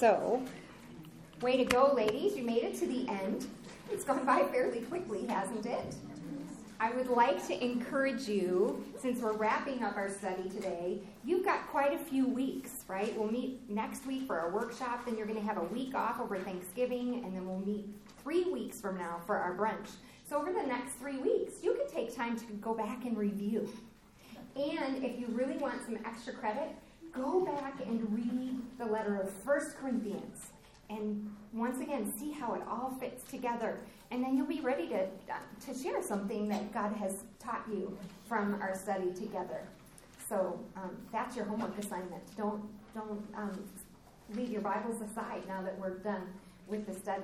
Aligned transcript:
So, 0.00 0.42
way 1.42 1.58
to 1.58 1.64
go, 1.66 1.92
ladies. 1.94 2.34
You 2.34 2.42
made 2.42 2.62
it 2.62 2.74
to 2.78 2.86
the 2.86 3.06
end. 3.06 3.46
It's 3.92 4.02
gone 4.02 4.24
by 4.24 4.44
fairly 4.44 4.80
quickly, 4.80 5.26
hasn't 5.26 5.66
it? 5.66 5.94
I 6.80 6.90
would 6.92 7.08
like 7.08 7.46
to 7.48 7.62
encourage 7.62 8.26
you, 8.26 8.82
since 8.98 9.20
we're 9.20 9.34
wrapping 9.34 9.82
up 9.82 9.98
our 9.98 10.08
study 10.08 10.48
today, 10.48 11.00
you've 11.22 11.44
got 11.44 11.68
quite 11.68 11.92
a 11.92 11.98
few 11.98 12.26
weeks, 12.26 12.84
right? 12.88 13.14
We'll 13.14 13.30
meet 13.30 13.68
next 13.68 14.06
week 14.06 14.26
for 14.26 14.40
our 14.40 14.50
workshop, 14.50 15.04
then 15.04 15.18
you're 15.18 15.26
going 15.26 15.38
to 15.38 15.44
have 15.44 15.58
a 15.58 15.64
week 15.64 15.94
off 15.94 16.18
over 16.18 16.38
Thanksgiving, 16.38 17.22
and 17.22 17.36
then 17.36 17.46
we'll 17.46 17.58
meet 17.58 17.84
three 18.22 18.44
weeks 18.44 18.80
from 18.80 18.96
now 18.96 19.20
for 19.26 19.36
our 19.36 19.54
brunch. 19.54 19.90
So, 20.26 20.40
over 20.40 20.50
the 20.50 20.66
next 20.66 20.94
three 20.94 21.18
weeks, 21.18 21.62
you 21.62 21.74
can 21.74 21.86
take 21.94 22.16
time 22.16 22.38
to 22.38 22.44
go 22.62 22.72
back 22.72 23.04
and 23.04 23.18
review. 23.18 23.68
And 24.56 25.04
if 25.04 25.20
you 25.20 25.26
really 25.28 25.58
want 25.58 25.84
some 25.84 25.98
extra 26.06 26.32
credit, 26.32 26.70
go 27.12 27.44
back 27.44 27.80
and 27.86 28.12
read 28.12 28.56
the 28.78 28.86
letter 28.86 29.16
of 29.16 29.30
First 29.30 29.76
Corinthians 29.76 30.50
and 30.88 31.30
once 31.52 31.80
again 31.80 32.12
see 32.18 32.32
how 32.32 32.54
it 32.54 32.62
all 32.68 32.96
fits 33.00 33.22
together. 33.30 33.78
And 34.10 34.24
then 34.24 34.36
you'll 34.36 34.46
be 34.46 34.60
ready 34.60 34.88
to, 34.88 35.06
to 35.06 35.78
share 35.82 36.02
something 36.02 36.48
that 36.48 36.72
god 36.72 36.92
has 36.94 37.24
taught 37.38 37.64
you 37.70 37.96
from 38.28 38.54
our 38.60 38.76
study 38.76 39.12
together. 39.12 39.62
So 40.28 40.58
um, 40.76 40.96
that's 41.12 41.36
your 41.36 41.44
homework 41.44 41.78
assignment. 41.78 42.22
Don't 42.36 42.62
don't 42.94 43.24
um, 43.36 43.64
leave 44.34 44.50
your 44.50 44.62
bibles 44.62 45.00
aside 45.00 45.42
now 45.46 45.62
that 45.62 45.78
we're 45.78 45.98
done 45.98 46.26
with 46.66 46.86
the 46.86 46.94
study. 46.94 47.22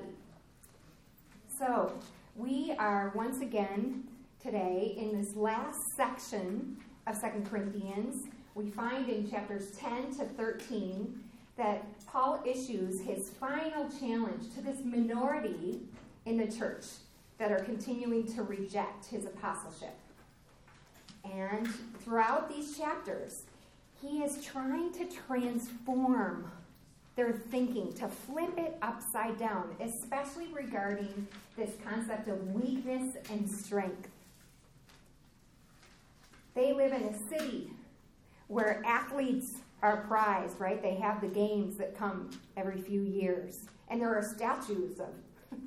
So 1.59 1.93
we 2.37 2.75
are 2.79 3.13
once 3.15 3.41
again 3.41 4.05
today 4.41 4.95
in 4.97 5.21
this 5.21 5.35
last 5.35 5.79
section 5.97 6.77
of 7.07 7.17
Second 7.17 7.49
Corinthians 7.49 8.15
we 8.57 8.71
find 8.71 9.09
in 9.11 9.31
chapters 9.31 9.71
10 9.73 10.17
to 10.17 10.25
13 10.25 11.23
that 11.59 11.85
Paul 12.07 12.43
issues 12.47 13.03
his 13.03 13.29
final 13.29 13.89
challenge 14.01 14.53
to 14.55 14.63
this 14.63 14.79
minority 14.83 15.81
in 16.25 16.39
the 16.39 16.51
church 16.51 16.85
that 17.39 17.53
are 17.53 17.61
continuing 17.61 18.27
to 18.35 18.43
reject 18.43 19.05
his 19.07 19.27
apostleship. 19.27 19.95
And 21.31 21.69
throughout 22.03 22.49
these 22.49 22.79
chapters, 22.79 23.45
he 24.01 24.23
is 24.23 24.43
trying 24.43 24.91
to 24.93 25.05
transform 25.05 26.51
their 27.15 27.33
thinking, 27.33 27.93
to 27.95 28.09
flip 28.09 28.59
it 28.59 28.77
upside 28.81 29.39
down, 29.39 29.75
especially 29.81 30.49
regarding 30.53 31.27
this 31.57 31.71
concept 31.85 32.29
of 32.29 32.55
weakness 32.55 33.17
and 33.31 33.51
strength. 33.51 34.09
They 36.55 36.73
live 36.73 36.93
in 36.93 37.03
a 37.03 37.29
city 37.29 37.71
where 38.49 38.83
athletes 38.85 39.55
are 39.83 39.99
prized, 40.09 40.59
right? 40.61 40.83
They 40.83 40.95
have 40.97 41.21
the 41.21 41.29
games 41.29 41.77
that 41.77 41.97
come 41.97 42.31
every 42.57 42.81
few 42.81 43.03
years. 43.03 43.67
And 43.89 44.01
there 44.01 44.15
are 44.15 44.23
statues 44.23 44.99
of 45.01 45.09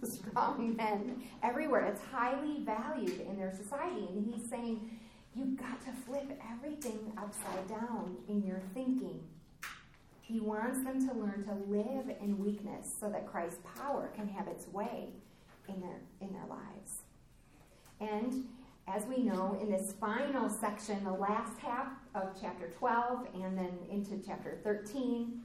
strong 0.09 0.75
men 0.75 1.21
everywhere. 1.43 1.85
It's 1.85 2.01
highly 2.11 2.63
valued 2.63 3.21
in 3.21 3.37
their 3.37 3.53
society. 3.55 4.07
And 4.09 4.33
he's 4.33 4.49
saying, 4.49 4.99
you've 5.35 5.57
got 5.57 5.83
to 5.85 5.91
flip 6.05 6.39
everything 6.51 7.11
upside 7.17 7.67
down 7.67 8.17
in 8.27 8.43
your 8.43 8.61
thinking. 8.73 9.19
He 10.21 10.39
wants 10.39 10.83
them 10.83 11.07
to 11.07 11.13
learn 11.13 11.43
to 11.45 11.53
live 11.71 12.15
in 12.21 12.37
weakness 12.37 12.93
so 12.99 13.09
that 13.09 13.25
Christ's 13.25 13.59
power 13.75 14.11
can 14.15 14.27
have 14.27 14.47
its 14.47 14.67
way 14.67 15.09
in 15.67 15.81
their, 15.81 16.01
in 16.21 16.31
their 16.33 16.45
lives. 16.47 17.01
And 17.99 18.45
as 18.95 19.05
we 19.05 19.17
know, 19.17 19.57
in 19.61 19.71
this 19.71 19.93
final 19.99 20.49
section, 20.49 21.03
the 21.03 21.11
last 21.11 21.59
half 21.59 21.87
of 22.15 22.29
chapter 22.41 22.71
12 22.79 23.27
and 23.35 23.57
then 23.57 23.77
into 23.89 24.19
chapter 24.25 24.57
13, 24.63 25.41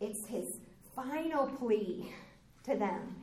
it's 0.00 0.26
his 0.26 0.56
final 0.94 1.46
plea 1.46 2.12
to 2.64 2.76
them. 2.76 3.16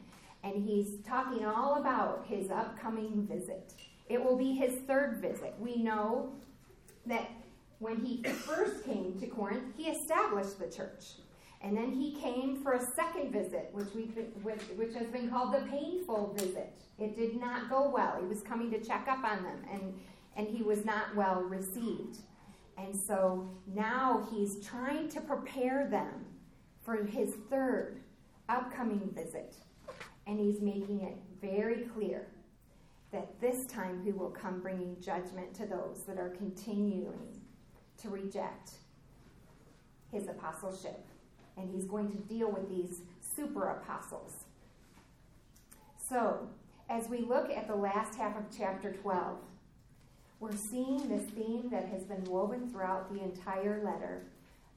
And 0.44 0.64
he's 0.64 1.02
talking 1.06 1.46
all 1.46 1.76
about 1.76 2.26
his 2.28 2.50
upcoming 2.50 3.28
visit. 3.30 3.74
It 4.08 4.24
will 4.24 4.38
be 4.38 4.54
his 4.54 4.76
third 4.88 5.18
visit. 5.18 5.54
We 5.60 5.84
know 5.84 6.32
that 7.06 7.30
when 7.80 7.98
he 8.06 8.24
first 8.24 8.86
came 8.86 9.20
to 9.20 9.28
Corinth, 9.28 9.76
he 9.76 9.90
established 9.90 10.58
the 10.60 10.68
church. 10.68 11.16
And 11.62 11.76
then 11.76 11.92
he 11.92 12.14
came 12.16 12.62
for 12.64 12.74
a 12.74 12.86
second 12.96 13.32
visit, 13.32 13.70
which, 13.74 13.94
we 13.94 14.04
which, 14.44 14.62
which 14.78 14.94
has 14.96 15.08
been 15.08 15.30
called 15.30 15.54
the 15.54 15.68
painful 15.70 16.34
visit. 16.38 16.74
It 16.98 17.18
did 17.18 17.40
not 17.40 17.70
go 17.70 17.90
well. 17.90 18.18
He 18.20 18.26
was 18.26 18.42
coming 18.42 18.72
to 18.72 18.80
check 18.80 19.08
up 19.10 19.24
on 19.24 19.44
them, 19.44 19.60
and, 19.72 19.94
and 20.38 20.48
he 20.48 20.64
was 20.64 20.86
not 20.86 21.16
well 21.16 21.42
received. 21.42 22.20
And 22.78 22.96
so 22.96 23.50
now 23.76 24.26
he's 24.32 24.66
trying 24.66 25.10
to 25.10 25.22
prepare 25.22 25.88
them 25.90 26.26
for 26.82 27.04
his 27.04 27.34
third 27.50 28.00
upcoming 28.48 29.10
visit. 29.14 29.56
And 30.28 30.40
he's 30.40 30.62
making 30.62 31.02
it 31.02 31.18
very 31.42 31.84
clear 31.94 32.28
that 33.12 33.40
this 33.42 33.66
time 33.66 34.02
he 34.04 34.12
will 34.12 34.30
come 34.30 34.62
bringing 34.62 34.96
judgment 35.02 35.54
to 35.56 35.66
those 35.66 36.04
that 36.08 36.18
are 36.18 36.30
continuing 36.30 37.42
to 37.98 38.10
reject 38.10 38.74
his 40.12 40.28
apostleship. 40.28 41.06
And 41.60 41.70
he's 41.74 41.86
going 41.86 42.10
to 42.12 42.18
deal 42.18 42.50
with 42.50 42.70
these 42.70 43.02
super 43.36 43.70
apostles. 43.70 44.46
So, 46.10 46.48
as 46.90 47.10
we 47.10 47.20
look 47.20 47.52
at 47.52 47.68
the 47.68 47.76
last 47.76 48.16
half 48.16 48.38
of 48.38 48.44
chapter 48.56 48.94
12, 48.94 49.38
we're 50.40 50.56
seeing 50.56 51.10
this 51.10 51.30
theme 51.32 51.70
that 51.70 51.90
has 51.90 52.04
been 52.04 52.24
woven 52.24 52.70
throughout 52.70 53.14
the 53.14 53.22
entire 53.22 53.84
letter 53.84 54.24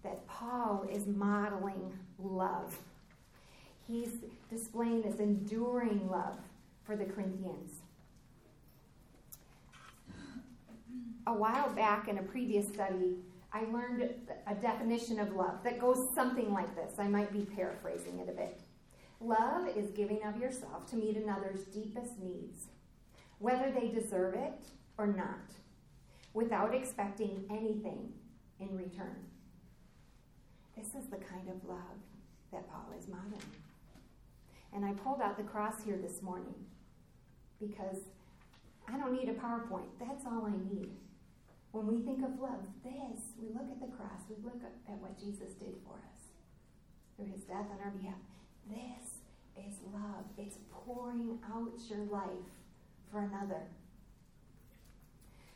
that 0.02 0.26
Paul 0.26 0.84
is 0.90 1.06
modeling 1.06 1.92
love. 2.18 2.78
He's 3.86 4.16
displaying 4.50 5.02
this 5.02 5.20
enduring 5.20 6.10
love 6.10 6.36
for 6.84 6.96
the 6.96 7.04
Corinthians. 7.04 7.80
A 11.26 11.32
while 11.32 11.70
back 11.70 12.08
in 12.08 12.18
a 12.18 12.22
previous 12.22 12.66
study, 12.66 13.14
I 13.54 13.64
learned 13.70 14.08
a 14.46 14.54
definition 14.54 15.20
of 15.20 15.34
love 15.34 15.62
that 15.64 15.78
goes 15.78 16.08
something 16.14 16.52
like 16.52 16.74
this. 16.74 16.98
I 16.98 17.06
might 17.06 17.32
be 17.32 17.44
paraphrasing 17.44 18.18
it 18.18 18.28
a 18.28 18.32
bit. 18.32 18.60
Love 19.20 19.68
is 19.76 19.90
giving 19.90 20.22
of 20.24 20.40
yourself 20.40 20.88
to 20.90 20.96
meet 20.96 21.16
another's 21.16 21.64
deepest 21.64 22.18
needs, 22.18 22.68
whether 23.38 23.70
they 23.70 23.88
deserve 23.88 24.34
it 24.34 24.64
or 24.96 25.06
not, 25.06 25.52
without 26.32 26.74
expecting 26.74 27.44
anything 27.50 28.12
in 28.58 28.74
return. 28.76 29.26
This 30.76 30.94
is 30.94 31.10
the 31.10 31.18
kind 31.18 31.48
of 31.48 31.68
love 31.68 32.00
that 32.52 32.68
Paul 32.70 32.86
is 32.98 33.06
modeling. 33.06 33.42
And 34.72 34.84
I 34.84 34.92
pulled 34.92 35.20
out 35.20 35.36
the 35.36 35.42
cross 35.42 35.84
here 35.84 35.98
this 35.98 36.22
morning 36.22 36.54
because 37.60 37.98
I 38.88 38.96
don't 38.96 39.12
need 39.12 39.28
a 39.28 39.34
PowerPoint. 39.34 39.88
That's 40.00 40.24
all 40.24 40.46
I 40.46 40.74
need. 40.74 40.90
When 41.72 41.86
we 41.86 42.02
think 42.02 42.22
of 42.22 42.38
love, 42.38 42.60
this, 42.84 43.32
we 43.40 43.48
look 43.48 43.68
at 43.70 43.80
the 43.80 43.96
cross, 43.96 44.20
we 44.28 44.36
look 44.44 44.60
at 44.62 44.98
what 44.98 45.18
Jesus 45.18 45.54
did 45.54 45.74
for 45.86 45.94
us 45.94 46.20
through 47.16 47.32
his 47.32 47.42
death 47.44 47.66
on 47.72 47.78
our 47.82 47.90
behalf. 47.90 48.20
This 48.68 49.66
is 49.66 49.78
love. 49.92 50.24
It's 50.36 50.58
pouring 50.70 51.38
out 51.50 51.72
your 51.88 52.04
life 52.04 52.28
for 53.10 53.20
another. 53.20 53.62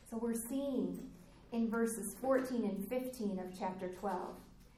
So 0.09 0.17
we're 0.17 0.33
seeing 0.33 1.07
in 1.51 1.69
verses 1.69 2.15
14 2.19 2.65
and 2.65 2.87
15 2.87 3.39
of 3.39 3.57
chapter 3.57 3.89
12 3.89 4.19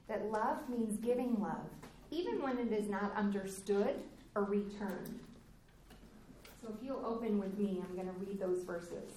that 0.10 0.32
love 0.32 0.68
means 0.68 0.98
giving 0.98 1.40
love, 1.40 1.70
even 2.12 2.42
when 2.42 2.58
it 2.58 2.74
is 2.74 2.90
not 2.90 3.16
understood 3.16 3.96
or 4.36 4.44
returned. 4.44 5.20
So 6.62 6.74
if 6.78 6.84
you'll 6.86 7.06
open 7.06 7.40
with 7.40 7.58
me, 7.58 7.82
I'm 7.82 7.96
going 7.96 8.08
to 8.08 8.20
read 8.20 8.40
those 8.42 8.64
verses. 8.64 9.14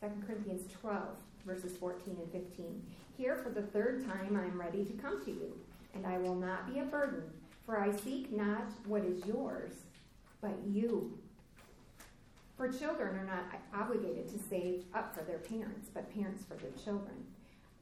2 0.00 0.06
Corinthians 0.26 0.70
12, 0.80 1.04
verses 1.46 1.76
14 1.76 2.16
and 2.20 2.32
15. 2.32 2.82
Here 3.16 3.36
for 3.36 3.50
the 3.50 3.62
third 3.62 4.04
time 4.04 4.36
I 4.36 4.44
am 4.44 4.60
ready 4.60 4.84
to 4.84 4.92
come 4.92 5.24
to 5.24 5.30
you, 5.30 5.56
and 5.94 6.06
I 6.06 6.18
will 6.18 6.36
not 6.36 6.72
be 6.72 6.80
a 6.80 6.84
burden 6.84 7.22
for 7.68 7.78
I 7.78 7.94
seek 7.94 8.32
not 8.32 8.64
what 8.86 9.04
is 9.04 9.26
yours, 9.26 9.74
but 10.40 10.56
you. 10.66 11.18
For 12.56 12.72
children 12.72 13.14
are 13.14 13.26
not 13.26 13.44
obligated 13.74 14.26
to 14.30 14.38
save 14.48 14.84
up 14.94 15.14
for 15.14 15.22
their 15.22 15.36
parents, 15.36 15.90
but 15.92 16.10
parents 16.14 16.44
for 16.48 16.54
their 16.54 16.70
children. 16.82 17.26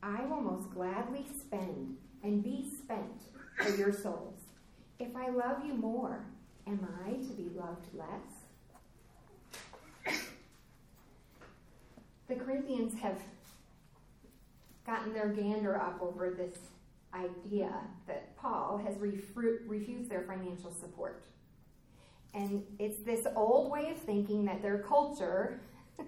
I 0.03 0.25
will 0.25 0.41
most 0.41 0.75
gladly 0.75 1.25
spend 1.39 1.99
and 2.25 2.43
be 2.43 2.69
spent 2.69 3.23
for 3.57 3.77
your 3.77 3.93
souls. 3.93 4.41
If 4.99 5.15
I 5.15 5.29
love 5.29 5.65
you 5.65 5.75
more, 5.75 6.25
am 6.67 6.85
I 7.07 7.13
to 7.13 7.33
be 7.35 7.49
loved 7.57 7.87
less? 7.95 8.36
The 12.29 12.35
Corinthians 12.35 12.99
have 13.01 13.21
gotten 14.85 15.13
their 15.13 15.29
gander 15.29 15.81
up 15.81 16.01
over 16.01 16.31
this 16.31 16.59
idea 17.15 17.73
that 18.07 18.37
Paul 18.37 18.81
has 18.85 18.97
refused 18.99 20.11
their 20.11 20.23
financial 20.23 20.73
support. 20.73 21.25
And 22.35 22.63
it's 22.79 22.99
this 22.99 23.27
old 23.35 23.71
way 23.71 23.91
of 23.91 23.99
thinking 23.99 24.45
that 24.45 24.61
their 24.61 24.79
culture 24.79 25.61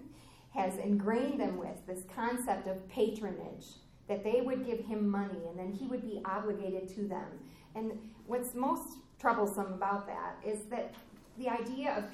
has 0.55 0.77
ingrained 0.79 1.41
them 1.41 1.57
with 1.57 1.87
this 1.87 2.03
concept 2.15 2.67
of 2.67 2.87
patronage, 2.89 3.67
that 4.09 4.25
they 4.25 4.41
would 4.41 4.67
give 4.67 4.81
him 4.81 5.09
money 5.09 5.47
and 5.49 5.59
then 5.59 5.73
he 5.73 5.87
would 5.87 6.03
be 6.03 6.21
obligated 6.25 6.89
to 6.97 7.09
them. 7.09 7.27
And 7.75 7.93
what's 8.27 8.55
most 8.55 8.99
troublesome 9.21 9.73
about 9.73 10.07
that 10.07 10.37
is 10.45 10.65
that 10.71 10.95
the 11.39 11.49
idea 11.49 11.97
of 11.97 12.13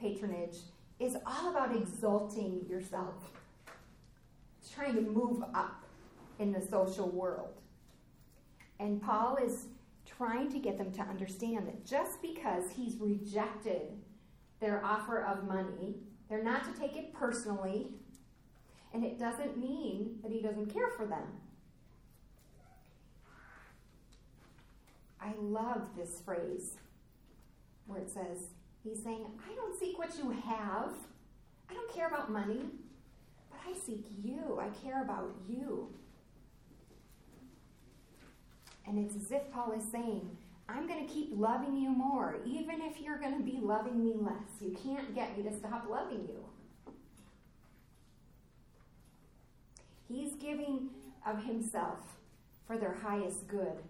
patronage 0.00 0.58
is 1.00 1.16
all 1.26 1.50
about 1.50 1.74
exalting 1.74 2.64
yourself. 2.68 3.14
Trying 4.74 4.94
to 4.96 5.00
move 5.00 5.42
up 5.54 5.84
in 6.38 6.52
the 6.52 6.60
social 6.60 7.08
world. 7.08 7.54
And 8.78 9.00
Paul 9.00 9.36
is 9.36 9.66
trying 10.04 10.50
to 10.52 10.58
get 10.58 10.78
them 10.78 10.92
to 10.92 11.02
understand 11.02 11.66
that 11.66 11.84
just 11.86 12.20
because 12.20 12.70
he's 12.70 12.96
rejected 12.98 13.82
their 14.60 14.84
offer 14.84 15.22
of 15.24 15.46
money, 15.46 15.96
they're 16.28 16.42
not 16.42 16.64
to 16.64 16.78
take 16.78 16.96
it 16.96 17.12
personally, 17.14 17.88
and 18.92 19.04
it 19.04 19.18
doesn't 19.18 19.58
mean 19.58 20.18
that 20.22 20.32
he 20.32 20.40
doesn't 20.40 20.72
care 20.72 20.88
for 20.90 21.06
them. 21.06 21.24
I 25.20 25.32
love 25.40 25.90
this 25.96 26.20
phrase 26.24 26.74
where 27.86 28.00
it 28.00 28.10
says, 28.10 28.50
He's 28.82 29.02
saying, 29.02 29.26
I 29.50 29.54
don't 29.56 29.78
seek 29.78 29.98
what 29.98 30.16
you 30.16 30.30
have. 30.30 30.92
I 31.68 31.74
don't 31.74 31.92
care 31.92 32.06
about 32.06 32.30
money, 32.30 32.60
I 33.66 33.74
seek 33.74 34.06
you. 34.22 34.60
I 34.60 34.68
care 34.84 35.02
about 35.02 35.34
you. 35.48 35.88
And 38.86 38.98
it's 38.98 39.16
as 39.16 39.32
if 39.32 39.50
Paul 39.52 39.72
is 39.72 39.84
saying, 39.90 40.36
I'm 40.68 40.86
going 40.86 41.06
to 41.06 41.12
keep 41.12 41.30
loving 41.32 41.76
you 41.76 41.90
more, 41.90 42.36
even 42.44 42.80
if 42.80 43.00
you're 43.00 43.18
going 43.18 43.36
to 43.36 43.44
be 43.44 43.58
loving 43.60 44.02
me 44.02 44.14
less. 44.18 44.60
You 44.60 44.76
can't 44.82 45.14
get 45.14 45.36
me 45.36 45.44
to 45.44 45.56
stop 45.56 45.86
loving 45.88 46.28
you. 46.28 46.44
He's 50.08 50.34
giving 50.34 50.90
of 51.26 51.44
himself 51.44 51.98
for 52.66 52.78
their 52.78 52.94
highest 52.94 53.48
good. 53.48 53.82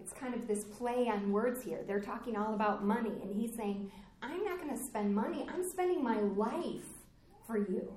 It's 0.00 0.12
kind 0.12 0.34
of 0.34 0.46
this 0.46 0.64
play 0.64 1.08
on 1.08 1.32
words 1.32 1.62
here. 1.64 1.80
They're 1.86 2.00
talking 2.00 2.36
all 2.36 2.54
about 2.54 2.84
money, 2.84 3.14
and 3.22 3.34
he's 3.34 3.56
saying, 3.56 3.90
I'm 4.22 4.44
not 4.44 4.60
going 4.60 4.76
to 4.76 4.82
spend 4.82 5.14
money, 5.14 5.46
I'm 5.52 5.68
spending 5.68 6.02
my 6.02 6.20
life 6.20 6.86
for 7.46 7.56
you. 7.56 7.92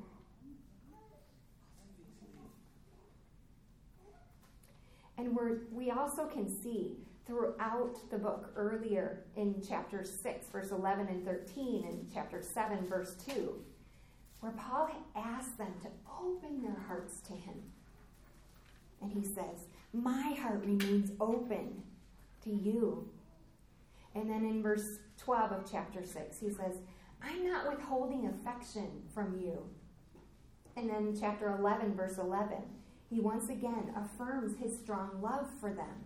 And 5.18 5.36
we're, 5.36 5.60
we 5.72 5.92
also 5.92 6.26
can 6.26 6.48
see 6.48 6.98
throughout 7.26 7.98
the 8.10 8.18
book, 8.18 8.52
earlier 8.56 9.24
in 9.36 9.62
chapter 9.68 10.04
6, 10.04 10.48
verse 10.48 10.72
11 10.72 11.08
and 11.08 11.26
13, 11.26 11.86
and 11.86 12.08
chapter 12.14 12.42
7, 12.42 12.86
verse 12.88 13.16
2, 13.28 13.54
where 14.40 14.54
Paul 14.54 14.90
asks 15.16 15.56
them 15.58 15.74
to 15.82 15.90
open 16.24 16.62
their 16.62 16.78
hearts 16.88 17.20
to 17.28 17.34
him. 17.34 17.56
And 19.02 19.12
he 19.12 19.24
says, 19.24 19.68
My 19.94 20.38
heart 20.42 20.64
remains 20.66 21.12
open 21.20 21.84
to 22.44 22.50
you. 22.50 23.10
And 24.16 24.30
then 24.30 24.46
in 24.46 24.64
verse 24.64 25.00
12 25.20 25.52
of 25.52 25.72
chapter 25.72 26.04
6, 26.06 26.40
he 26.40 26.50
says, 26.50 26.78
I'm 27.22 27.46
not 27.46 27.68
withholding 27.68 28.28
affection 28.28 28.88
from 29.14 29.40
you. 29.40 29.64
And 30.76 30.90
then 30.90 31.18
chapter 31.20 31.56
11, 31.58 31.96
verse 31.96 32.18
11, 32.18 32.58
he 33.10 33.20
once 33.20 33.50
again 33.50 33.94
affirms 33.96 34.58
his 34.58 34.78
strong 34.78 35.22
love 35.22 35.50
for 35.60 35.74
them. 35.74 36.06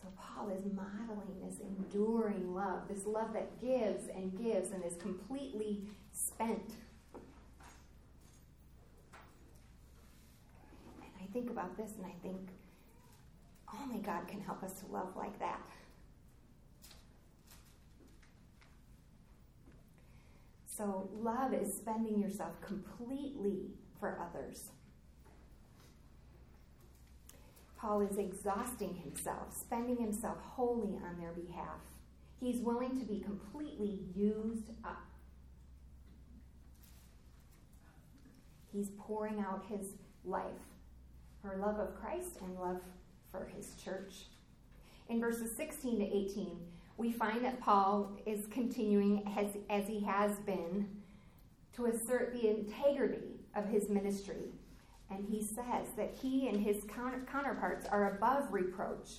So 0.00 0.08
Paul 0.18 0.50
is 0.50 0.64
modeling 0.64 1.40
this 1.42 1.58
enduring 1.60 2.54
love, 2.54 2.88
this 2.88 3.06
love 3.06 3.32
that 3.32 3.60
gives 3.60 4.08
and 4.08 4.36
gives 4.36 4.70
and 4.70 4.84
is 4.84 4.96
completely 4.96 5.82
spent. 6.12 6.74
And 11.02 11.12
I 11.22 11.26
think 11.32 11.50
about 11.50 11.76
this 11.76 11.92
and 11.96 12.06
I 12.06 12.14
think 12.22 12.50
only 13.80 13.98
God 13.98 14.26
can 14.28 14.40
help 14.40 14.62
us 14.62 14.72
to 14.80 14.86
love 14.86 15.16
like 15.16 15.38
that. 15.38 15.60
So, 20.66 21.08
love 21.22 21.54
is 21.54 21.72
spending 21.72 22.20
yourself 22.20 22.60
completely 22.60 23.70
for 23.98 24.18
others. 24.20 24.70
Paul 27.78 28.00
is 28.00 28.16
exhausting 28.16 28.94
himself, 28.94 29.56
spending 29.56 29.98
himself 29.98 30.38
wholly 30.40 30.98
on 31.04 31.18
their 31.20 31.32
behalf. 31.32 31.80
He's 32.40 32.60
willing 32.60 32.98
to 32.98 33.04
be 33.06 33.20
completely 33.20 34.00
used 34.14 34.70
up. 34.84 35.06
He's 38.72 38.90
pouring 38.98 39.40
out 39.40 39.64
his 39.68 39.94
life 40.24 40.44
for 41.40 41.56
love 41.56 41.78
of 41.78 41.94
Christ 42.00 42.38
and 42.42 42.58
love 42.58 42.80
for 43.30 43.48
his 43.54 43.74
church. 43.82 44.26
In 45.08 45.20
verses 45.20 45.54
16 45.56 45.98
to 45.98 46.04
18, 46.04 46.58
we 46.98 47.12
find 47.12 47.44
that 47.44 47.60
Paul 47.60 48.18
is 48.26 48.46
continuing, 48.46 49.22
as, 49.36 49.56
as 49.70 49.86
he 49.86 50.00
has 50.00 50.38
been, 50.40 50.88
to 51.74 51.86
assert 51.86 52.32
the 52.32 52.48
integrity 52.48 53.40
of 53.54 53.66
his 53.66 53.88
ministry. 53.88 54.52
And 55.10 55.24
he 55.28 55.42
says 55.42 55.88
that 55.96 56.14
he 56.20 56.48
and 56.48 56.60
his 56.60 56.84
counterparts 56.84 57.86
are 57.86 58.16
above 58.16 58.52
reproach. 58.52 59.10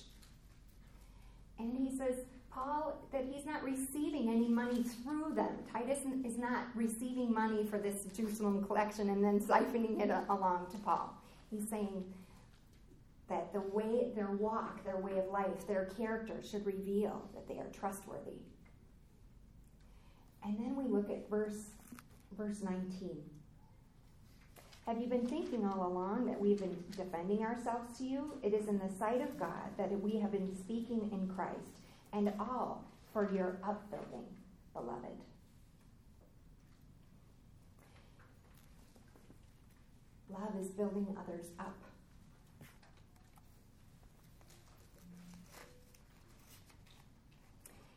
And 1.58 1.72
he 1.72 1.96
says, 1.96 2.14
Paul, 2.50 2.98
that 3.12 3.24
he's 3.30 3.46
not 3.46 3.62
receiving 3.62 4.28
any 4.28 4.48
money 4.48 4.82
through 4.82 5.34
them. 5.34 5.58
Titus 5.72 6.00
is 6.24 6.38
not 6.38 6.66
receiving 6.74 7.32
money 7.32 7.64
for 7.64 7.78
this 7.78 8.04
Jerusalem 8.16 8.64
collection 8.64 9.10
and 9.10 9.24
then 9.24 9.40
siphoning 9.40 10.00
it 10.00 10.10
uh, 10.10 10.22
along 10.28 10.66
to 10.72 10.78
Paul. 10.78 11.14
He's 11.50 11.68
saying, 11.68 12.04
that 13.28 13.52
the 13.52 13.60
way 13.60 14.10
their 14.14 14.30
walk, 14.30 14.82
their 14.84 14.96
way 14.96 15.18
of 15.18 15.26
life, 15.30 15.66
their 15.66 15.86
character 15.96 16.40
should 16.42 16.64
reveal 16.64 17.28
that 17.34 17.46
they 17.46 17.58
are 17.58 17.68
trustworthy. 17.72 18.40
And 20.44 20.58
then 20.58 20.76
we 20.76 20.84
look 20.84 21.10
at 21.10 21.28
verse 21.28 21.70
verse 22.36 22.62
19. 22.62 23.18
Have 24.88 25.02
you 25.02 25.06
been 25.06 25.26
thinking 25.26 25.66
all 25.66 25.86
along 25.86 26.24
that 26.28 26.40
we've 26.40 26.58
been 26.58 26.82
defending 26.96 27.44
ourselves 27.44 27.98
to 27.98 28.04
you? 28.04 28.32
It 28.42 28.54
is 28.54 28.68
in 28.68 28.78
the 28.78 28.88
sight 28.98 29.20
of 29.20 29.38
God 29.38 29.76
that 29.76 29.90
we 30.00 30.18
have 30.18 30.32
been 30.32 30.56
speaking 30.56 31.10
in 31.12 31.30
Christ, 31.36 31.76
and 32.14 32.32
all 32.40 32.82
for 33.12 33.30
your 33.30 33.58
upbuilding, 33.62 34.24
beloved. 34.72 35.18
Love 40.30 40.58
is 40.58 40.68
building 40.68 41.14
others 41.20 41.48
up. 41.60 41.76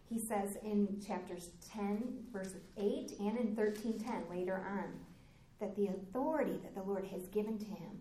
he 0.09 0.19
says 0.19 0.57
in 0.61 1.01
chapters 1.07 1.51
10, 1.73 2.25
verse 2.33 2.53
8, 2.75 3.13
and 3.21 3.37
in 3.37 3.55
13:10 3.55 4.29
later 4.29 4.57
on, 4.57 4.99
that 5.61 5.75
the 5.77 5.87
authority 5.87 6.59
that 6.63 6.75
the 6.75 6.83
Lord 6.83 7.07
has 7.07 7.27
given 7.27 7.57
to 7.57 7.65
him, 7.65 7.99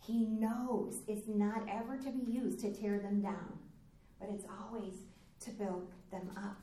he 0.00 0.24
knows 0.24 1.02
it's 1.08 1.26
not 1.26 1.66
ever 1.68 1.96
to 1.96 2.10
be 2.10 2.30
used 2.30 2.60
to 2.60 2.72
tear 2.72 3.00
them 3.00 3.20
down, 3.20 3.58
but 4.20 4.28
it's 4.32 4.44
always 4.62 4.94
to 5.40 5.50
build 5.50 5.90
them 6.12 6.30
up. 6.36 6.58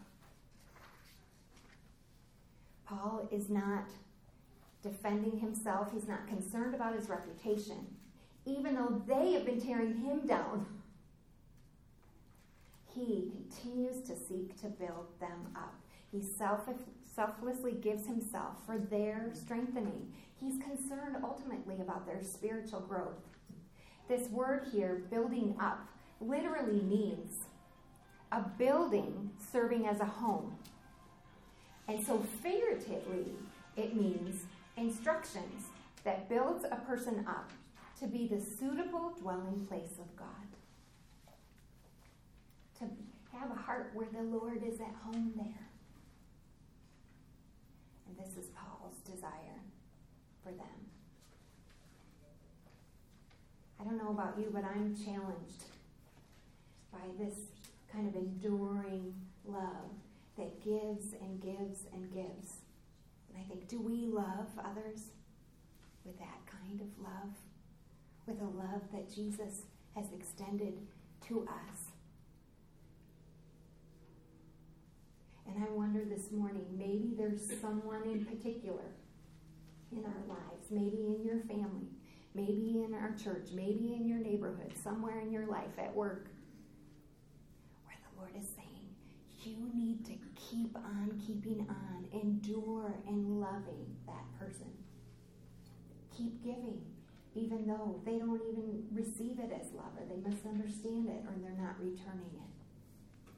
Paul 2.85 3.27
is 3.31 3.49
not 3.49 3.89
defending 4.81 5.39
himself, 5.39 5.89
he's 5.91 6.07
not 6.07 6.27
concerned 6.27 6.73
about 6.73 6.95
his 6.95 7.09
reputation, 7.09 7.87
even 8.45 8.75
though 8.75 9.01
they 9.05 9.33
have 9.33 9.45
been 9.45 9.59
tearing 9.59 9.97
him 9.97 10.25
down 10.25 10.65
he 12.95 13.29
continues 13.29 14.01
to 14.03 14.15
seek 14.15 14.59
to 14.61 14.67
build 14.67 15.07
them 15.19 15.49
up. 15.55 15.75
He 16.11 16.21
self- 16.21 16.69
selflessly 17.03 17.73
gives 17.73 18.07
himself 18.07 18.65
for 18.65 18.77
their 18.77 19.31
strengthening. 19.33 20.13
He's 20.39 20.61
concerned 20.61 21.17
ultimately 21.23 21.75
about 21.75 22.05
their 22.05 22.21
spiritual 22.21 22.81
growth. 22.81 23.21
This 24.07 24.29
word 24.29 24.67
here, 24.71 25.03
building 25.09 25.55
up, 25.59 25.87
literally 26.21 26.81
means 26.81 27.31
a 28.31 28.41
building 28.41 29.31
serving 29.51 29.87
as 29.87 29.99
a 29.99 30.05
home. 30.05 30.55
And 31.87 32.05
so, 32.05 32.19
figuratively, 32.41 33.31
it 33.77 33.95
means 33.95 34.43
instructions 34.77 35.67
that 36.03 36.29
builds 36.29 36.65
a 36.65 36.75
person 36.87 37.25
up 37.27 37.51
to 37.99 38.07
be 38.07 38.27
the 38.27 38.39
suitable 38.39 39.13
dwelling 39.19 39.65
place 39.67 39.97
of 39.99 40.15
God 40.15 40.27
to 42.79 42.85
have 43.37 43.51
a 43.51 43.55
heart 43.55 43.91
where 43.93 44.07
the 44.11 44.21
Lord 44.21 44.61
is 44.63 44.79
at 44.81 44.93
home 45.03 45.31
there. 45.35 45.69
And 48.07 48.17
this 48.17 48.37
is 48.37 48.49
Paul's 48.51 48.97
desire 49.05 49.54
for 50.45 50.51
them. 50.51 50.67
I 53.79 53.83
don't 53.83 53.97
know 53.97 54.11
about 54.11 54.35
you, 54.39 54.51
but 54.53 54.63
I'm 54.63 54.95
challenged 54.95 55.63
by 56.91 57.07
this 57.19 57.35
kind 57.91 58.07
of 58.07 58.15
enduring 58.15 59.13
love 59.45 59.89
that 60.37 60.63
gives 60.63 61.13
and 61.21 61.41
gives 61.41 61.85
and 61.91 62.13
gives. 62.13 62.59
And 63.27 63.43
I 63.43 63.47
think, 63.49 63.67
do 63.67 63.81
we 63.81 64.05
love 64.05 64.47
others 64.59 65.09
with 66.05 66.17
that 66.19 66.45
kind 66.45 66.79
of 66.79 67.03
love? 67.03 67.33
with 68.25 68.41
a 68.41 68.43
love 68.43 68.81
that 68.91 69.13
Jesus 69.13 69.63
has 69.95 70.05
extended 70.13 70.73
to 71.27 71.43
us. 71.43 71.91
And 75.47 75.63
I 75.63 75.69
wonder 75.71 76.03
this 76.03 76.31
morning, 76.31 76.65
maybe 76.75 77.13
there's 77.15 77.41
someone 77.61 78.03
in 78.03 78.25
particular 78.25 78.83
in 79.91 80.03
our 80.05 80.27
lives, 80.27 80.71
maybe 80.71 81.15
in 81.15 81.23
your 81.23 81.39
family, 81.41 81.87
maybe 82.33 82.83
in 82.85 82.93
our 82.93 83.13
church, 83.21 83.49
maybe 83.53 83.93
in 83.93 84.07
your 84.07 84.19
neighborhood, 84.19 84.73
somewhere 84.83 85.19
in 85.19 85.31
your 85.31 85.45
life, 85.47 85.77
at 85.77 85.93
work, 85.95 86.27
where 87.85 87.97
the 88.11 88.19
Lord 88.19 88.31
is 88.37 88.47
saying, 88.55 88.65
you 89.43 89.57
need 89.75 90.03
to 90.05 90.13
keep 90.35 90.75
on 90.75 91.21
keeping 91.25 91.65
on, 91.69 92.07
endure 92.11 92.95
and 93.07 93.39
loving 93.39 93.95
that 94.07 94.25
person. 94.39 94.71
Keep 96.17 96.43
giving, 96.43 96.81
even 97.35 97.67
though 97.67 98.01
they 98.05 98.17
don't 98.17 98.41
even 98.49 98.83
receive 98.91 99.39
it 99.39 99.51
as 99.51 99.71
love, 99.73 99.91
or 99.99 100.05
they 100.07 100.17
misunderstand 100.27 101.07
it, 101.09 101.23
or 101.27 101.33
they're 101.41 101.61
not 101.61 101.79
returning 101.79 102.31
it. 102.33 103.31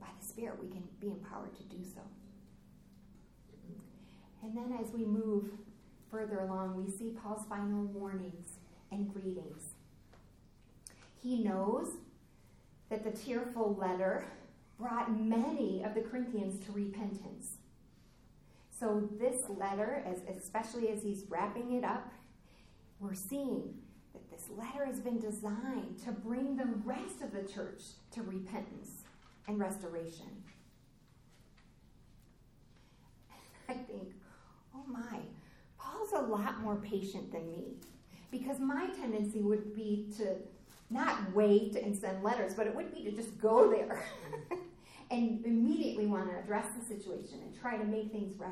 By 0.00 0.08
the 0.20 0.26
Spirit, 0.26 0.60
we 0.60 0.68
can 0.68 0.82
be 1.00 1.08
empowered 1.08 1.54
to 1.56 1.62
do 1.64 1.82
so. 1.82 2.00
And 4.44 4.54
then 4.54 4.78
as 4.78 4.92
we 4.92 5.06
move 5.06 5.46
further 6.10 6.40
along, 6.40 6.76
we 6.76 6.92
see 6.92 7.16
Paul's 7.22 7.46
final 7.48 7.84
warnings 7.86 8.58
and 8.92 9.10
greetings. 9.10 9.70
He 11.22 11.42
knows 11.42 11.88
that 12.90 13.04
the 13.04 13.10
tearful 13.10 13.74
letter 13.74 14.26
brought 14.78 15.18
many 15.18 15.82
of 15.82 15.94
the 15.94 16.02
Corinthians 16.02 16.62
to 16.66 16.72
repentance. 16.72 17.56
So, 18.78 19.08
this 19.18 19.48
letter, 19.48 20.04
as, 20.04 20.18
especially 20.36 20.90
as 20.90 21.02
he's 21.02 21.24
wrapping 21.30 21.72
it 21.72 21.84
up, 21.84 22.12
we're 23.00 23.14
seeing 23.14 23.72
that 24.12 24.30
this 24.30 24.50
letter 24.54 24.84
has 24.84 25.00
been 25.00 25.18
designed 25.18 26.00
to 26.04 26.12
bring 26.12 26.56
the 26.56 26.68
rest 26.84 27.22
of 27.22 27.32
the 27.32 27.50
church 27.50 27.82
to 28.10 28.22
repentance 28.22 29.04
and 29.48 29.58
restoration. 29.58 30.42
I 33.68 33.74
think, 33.74 34.12
oh 34.86 34.92
my, 34.92 35.18
Paul's 35.78 36.12
a 36.12 36.22
lot 36.22 36.60
more 36.60 36.76
patient 36.76 37.32
than 37.32 37.50
me 37.50 37.74
because 38.30 38.58
my 38.58 38.86
tendency 39.00 39.40
would 39.40 39.74
be 39.74 40.06
to 40.18 40.36
not 40.90 41.32
wait 41.34 41.76
and 41.76 41.96
send 41.96 42.22
letters, 42.22 42.54
but 42.54 42.66
it 42.66 42.74
would 42.74 42.92
be 42.92 43.04
to 43.04 43.12
just 43.12 43.38
go 43.38 43.70
there 43.70 44.04
and 45.10 45.44
immediately 45.44 46.06
want 46.06 46.30
to 46.30 46.38
address 46.38 46.66
the 46.78 46.84
situation 46.84 47.40
and 47.42 47.58
try 47.58 47.76
to 47.76 47.84
make 47.84 48.12
things 48.12 48.38
right. 48.38 48.50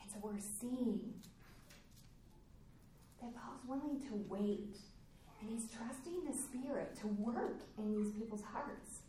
And 0.00 0.10
so 0.10 0.18
we're 0.22 0.38
seeing 0.60 1.00
that 3.20 3.34
Paul's 3.34 3.60
willing 3.66 4.00
to 4.08 4.24
wait 4.28 4.76
and 5.40 5.50
he's 5.50 5.70
trusting 5.70 6.24
the 6.24 6.36
Spirit 6.36 6.96
to 7.00 7.06
work 7.08 7.60
in 7.78 7.94
these 7.94 8.12
people's 8.12 8.42
hearts. 8.42 9.00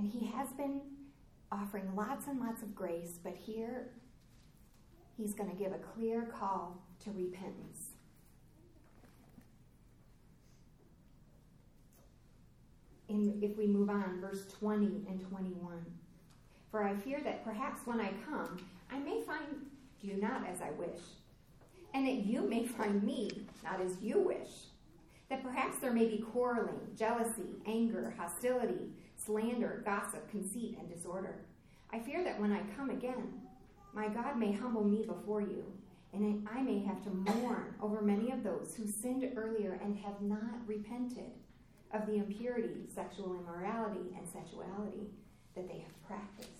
And 0.00 0.10
he 0.10 0.28
has 0.28 0.48
been 0.54 0.80
offering 1.52 1.94
lots 1.94 2.26
and 2.26 2.40
lots 2.40 2.62
of 2.62 2.74
grace, 2.74 3.18
but 3.22 3.34
here 3.36 3.90
he's 5.14 5.34
going 5.34 5.50
to 5.50 5.56
give 5.56 5.72
a 5.72 5.78
clear 5.78 6.22
call 6.22 6.82
to 7.04 7.10
repentance. 7.10 7.90
In, 13.10 13.40
if 13.42 13.58
we 13.58 13.66
move 13.66 13.90
on, 13.90 14.22
verse 14.22 14.46
20 14.58 15.04
and 15.06 15.20
21. 15.28 15.84
For 16.70 16.82
I 16.82 16.94
fear 16.94 17.20
that 17.22 17.44
perhaps 17.44 17.80
when 17.84 18.00
I 18.00 18.10
come, 18.26 18.56
I 18.90 18.98
may 19.00 19.20
find 19.20 19.66
you 20.00 20.16
not 20.16 20.48
as 20.48 20.62
I 20.62 20.70
wish, 20.70 21.02
and 21.92 22.06
that 22.06 22.24
you 22.24 22.48
may 22.48 22.64
find 22.64 23.02
me 23.02 23.30
not 23.62 23.82
as 23.82 24.00
you 24.00 24.18
wish. 24.18 24.48
That 25.28 25.42
perhaps 25.42 25.78
there 25.78 25.92
may 25.92 26.06
be 26.06 26.24
quarreling, 26.32 26.80
jealousy, 26.96 27.60
anger, 27.66 28.14
hostility, 28.16 28.94
slander, 29.24 29.82
gossip, 29.84 30.30
conceit, 30.30 30.76
and 30.78 30.88
disorder. 30.88 31.40
I 31.92 31.98
fear 31.98 32.24
that 32.24 32.40
when 32.40 32.52
I 32.52 32.62
come 32.76 32.90
again, 32.90 33.40
my 33.92 34.08
God 34.08 34.38
may 34.38 34.52
humble 34.52 34.84
me 34.84 35.04
before 35.04 35.40
you, 35.40 35.64
and 36.12 36.48
I 36.52 36.62
may 36.62 36.80
have 36.80 37.02
to 37.04 37.10
mourn 37.10 37.74
over 37.82 38.00
many 38.00 38.30
of 38.30 38.42
those 38.42 38.74
who 38.76 38.86
sinned 38.86 39.24
earlier 39.36 39.80
and 39.82 39.96
have 39.98 40.20
not 40.20 40.66
repented 40.66 41.32
of 41.92 42.06
the 42.06 42.16
impurity, 42.16 42.86
sexual 42.92 43.34
immorality, 43.34 44.14
and 44.16 44.26
sensuality 44.28 45.08
that 45.54 45.68
they 45.68 45.78
have 45.78 46.06
practiced. 46.06 46.50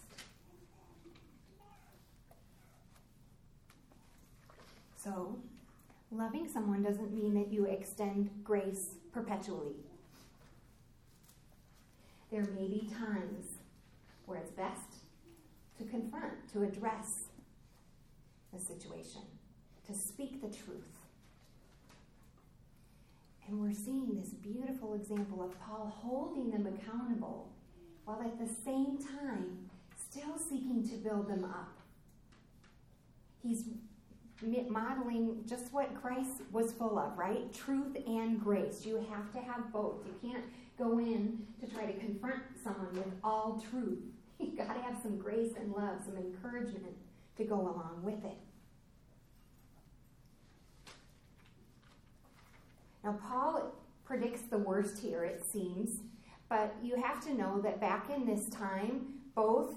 So, 4.97 5.38
loving 6.11 6.49
someone 6.49 6.83
doesn't 6.83 7.14
mean 7.14 7.35
that 7.35 7.52
you 7.52 7.64
extend 7.64 8.31
grace 8.45 8.97
perpetually. 9.12 9.76
There 12.30 12.46
may 12.56 12.68
be 12.68 12.88
times 12.96 13.44
where 14.26 14.38
it's 14.38 14.52
best 14.52 14.94
to 15.78 15.84
confront, 15.84 16.52
to 16.52 16.62
address 16.62 17.25
the 18.52 18.58
situation, 18.58 19.22
to 19.87 19.94
speak 19.94 20.40
the 20.40 20.49
truth. 20.49 20.99
And 23.49 23.60
we're 23.60 23.72
seeing 23.72 24.14
this 24.14 24.28
beautiful 24.28 24.94
example 24.94 25.42
of 25.42 25.60
Paul 25.60 25.92
holding 25.92 26.50
them 26.50 26.66
accountable 26.66 27.50
while 28.04 28.20
at 28.22 28.38
the 28.38 28.52
same 28.64 28.96
time 28.96 29.68
still 30.10 30.38
seeking 30.38 30.88
to 30.88 30.94
build 30.96 31.28
them 31.28 31.44
up. 31.44 31.78
He's 33.42 33.64
modeling 34.68 35.42
just 35.49 35.72
what 35.72 36.00
Christ 36.00 36.42
was 36.52 36.72
full 36.72 36.99
of, 36.99 37.18
right? 37.18 37.52
Truth 37.52 37.96
and 38.06 38.40
grace. 38.40 38.87
You 38.87 39.04
have 39.10 39.32
to 39.32 39.38
have 39.40 39.72
both. 39.72 40.06
You 40.06 40.30
can't 40.30 40.44
go 40.80 40.99
in 40.99 41.46
to 41.60 41.66
try 41.66 41.84
to 41.84 41.92
confront 41.99 42.42
someone 42.64 42.92
with 42.94 43.12
all 43.22 43.62
truth. 43.70 43.99
You've 44.38 44.56
got 44.56 44.75
to 44.75 44.80
have 44.80 44.96
some 45.02 45.18
grace 45.18 45.52
and 45.58 45.72
love, 45.72 46.00
some 46.04 46.16
encouragement 46.16 46.96
to 47.37 47.44
go 47.44 47.60
along 47.60 48.00
with 48.02 48.25
it. 48.25 48.38
Now, 53.04 53.18
Paul 53.28 53.75
predicts 54.04 54.42
the 54.42 54.58
worst 54.58 54.99
here, 54.99 55.25
it 55.25 55.44
seems, 55.44 56.00
but 56.49 56.75
you 56.82 57.00
have 57.00 57.25
to 57.26 57.34
know 57.34 57.60
that 57.62 57.80
back 57.80 58.10
in 58.10 58.26
this 58.26 58.49
time, 58.49 59.14
both 59.34 59.75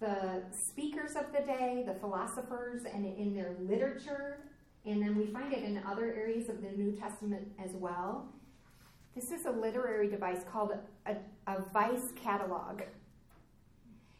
the 0.00 0.42
speakers 0.50 1.12
of 1.16 1.32
the 1.32 1.40
day, 1.46 1.84
the 1.86 1.94
philosophers, 1.94 2.82
and 2.92 3.06
in 3.06 3.34
their 3.34 3.54
literature, 3.60 4.40
and 4.84 5.00
then 5.00 5.16
we 5.16 5.26
find 5.26 5.52
it 5.52 5.62
in 5.62 5.80
other 5.86 6.12
areas 6.12 6.48
of 6.48 6.60
the 6.60 6.70
New 6.70 6.92
Testament 6.92 7.48
as 7.64 7.70
well. 7.72 8.28
This 9.14 9.30
is 9.30 9.46
a 9.46 9.50
literary 9.50 10.08
device 10.08 10.40
called 10.50 10.72
a, 11.06 11.16
a 11.46 11.62
vice 11.72 12.10
catalog. 12.20 12.82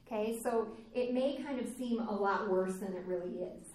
Okay, 0.07 0.39
so 0.41 0.69
it 0.95 1.13
may 1.13 1.43
kind 1.45 1.59
of 1.59 1.67
seem 1.77 2.01
a 2.01 2.15
lot 2.15 2.49
worse 2.49 2.77
than 2.77 2.93
it 2.93 3.03
really 3.07 3.39
is. 3.41 3.69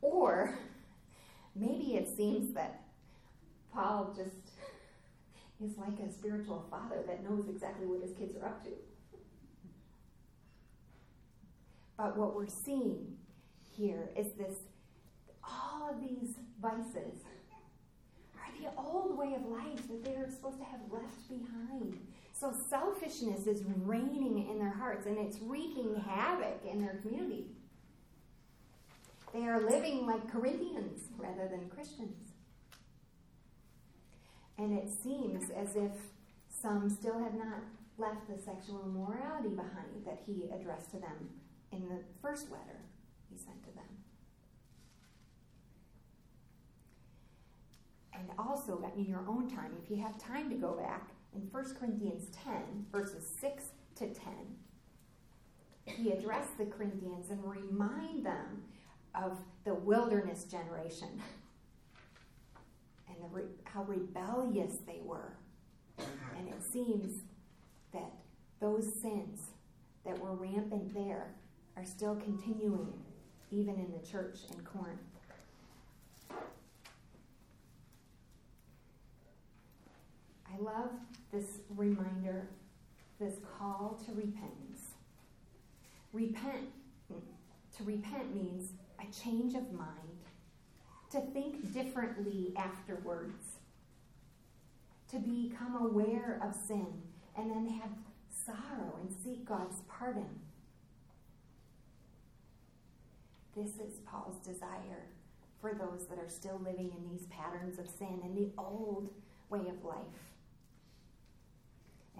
Or 0.00 0.58
maybe 1.54 1.94
it 1.94 2.08
seems 2.16 2.54
that 2.54 2.82
Paul 3.72 4.12
just 4.16 4.50
is 5.64 5.78
like 5.78 6.00
a 6.00 6.12
spiritual 6.12 6.66
father 6.68 7.02
that 7.06 7.22
knows 7.22 7.48
exactly 7.48 7.86
what 7.86 8.02
his 8.02 8.16
kids 8.16 8.36
are 8.36 8.46
up 8.46 8.64
to. 8.64 8.70
But 11.96 12.16
what 12.16 12.34
we're 12.34 12.48
seeing 12.48 13.16
here 13.76 14.10
is 14.16 14.32
this 14.32 14.56
all 15.44 15.88
of 15.90 16.00
these 16.00 16.34
vices 16.60 17.20
the 18.64 18.82
old 18.82 19.16
way 19.16 19.34
of 19.34 19.44
life 19.46 19.86
that 19.88 20.04
they're 20.04 20.30
supposed 20.30 20.58
to 20.58 20.64
have 20.64 20.80
left 20.90 21.28
behind. 21.28 21.98
So 22.32 22.52
selfishness 22.68 23.46
is 23.46 23.62
reigning 23.84 24.48
in 24.48 24.58
their 24.58 24.72
hearts 24.72 25.06
and 25.06 25.18
it's 25.18 25.38
wreaking 25.40 26.02
havoc 26.06 26.60
in 26.70 26.80
their 26.80 26.98
community. 27.02 27.46
They 29.32 29.44
are 29.44 29.60
living 29.60 30.06
like 30.06 30.30
Corinthians 30.30 31.08
rather 31.18 31.48
than 31.48 31.68
Christians. 31.68 32.32
And 34.58 34.78
it 34.78 34.88
seems 34.88 35.50
as 35.50 35.74
if 35.76 35.92
some 36.48 36.88
still 36.88 37.18
have 37.18 37.34
not 37.34 37.58
left 37.98 38.28
the 38.28 38.40
sexual 38.40 38.82
immorality 38.84 39.48
behind 39.48 40.04
that 40.06 40.20
he 40.24 40.48
addressed 40.54 40.90
to 40.92 40.98
them 40.98 41.30
in 41.72 41.88
the 41.88 41.98
first 42.22 42.50
letter 42.50 42.80
he 43.30 43.36
sent 43.36 43.62
to 43.64 43.70
them. 43.74 43.93
And 48.14 48.30
also, 48.38 48.82
in 48.96 49.06
your 49.06 49.24
own 49.28 49.48
time, 49.48 49.72
if 49.82 49.90
you 49.90 50.02
have 50.02 50.16
time 50.18 50.48
to 50.50 50.56
go 50.56 50.72
back, 50.72 51.10
in 51.34 51.42
1 51.50 51.74
Corinthians 51.74 52.28
10, 52.44 52.86
verses 52.92 53.24
6 53.40 53.64
to 53.96 54.06
10, 54.06 54.32
he 55.84 56.12
addressed 56.12 56.56
the 56.56 56.66
Corinthians 56.66 57.30
and 57.30 57.44
remind 57.44 58.24
them 58.24 58.62
of 59.14 59.38
the 59.64 59.74
wilderness 59.74 60.44
generation 60.44 61.20
and 63.08 63.16
re- 63.32 63.42
how 63.64 63.82
rebellious 63.84 64.78
they 64.86 65.00
were. 65.04 65.36
And 65.98 66.48
it 66.48 66.62
seems 66.62 67.20
that 67.92 68.12
those 68.60 68.92
sins 69.00 69.50
that 70.04 70.18
were 70.18 70.34
rampant 70.34 70.94
there 70.94 71.34
are 71.76 71.84
still 71.84 72.16
continuing, 72.16 72.92
even 73.50 73.74
in 73.74 73.92
the 73.92 74.06
church 74.06 74.38
in 74.52 74.64
Corinth. 74.64 75.00
I 80.54 80.62
love 80.62 80.90
this 81.32 81.60
reminder, 81.74 82.48
this 83.18 83.34
call 83.58 83.98
to 84.06 84.12
repentance. 84.12 84.92
Repent, 86.12 86.68
to 87.76 87.84
repent 87.84 88.34
means 88.34 88.70
a 89.00 89.12
change 89.12 89.54
of 89.54 89.72
mind, 89.72 89.88
to 91.10 91.20
think 91.32 91.72
differently 91.72 92.52
afterwards, 92.56 93.56
to 95.10 95.18
become 95.18 95.76
aware 95.80 96.40
of 96.42 96.54
sin, 96.54 96.86
and 97.36 97.50
then 97.50 97.66
have 97.80 97.90
sorrow 98.46 98.94
and 99.00 99.12
seek 99.24 99.44
God's 99.44 99.80
pardon. 99.88 100.28
This 103.56 103.70
is 103.76 104.00
Paul's 104.06 104.38
desire 104.46 105.06
for 105.60 105.72
those 105.72 106.06
that 106.06 106.18
are 106.18 106.28
still 106.28 106.60
living 106.64 106.92
in 106.96 107.10
these 107.10 107.26
patterns 107.26 107.78
of 107.78 107.88
sin 107.88 108.20
and 108.22 108.36
the 108.36 108.50
old 108.58 109.10
way 109.50 109.60
of 109.60 109.84
life. 109.84 110.33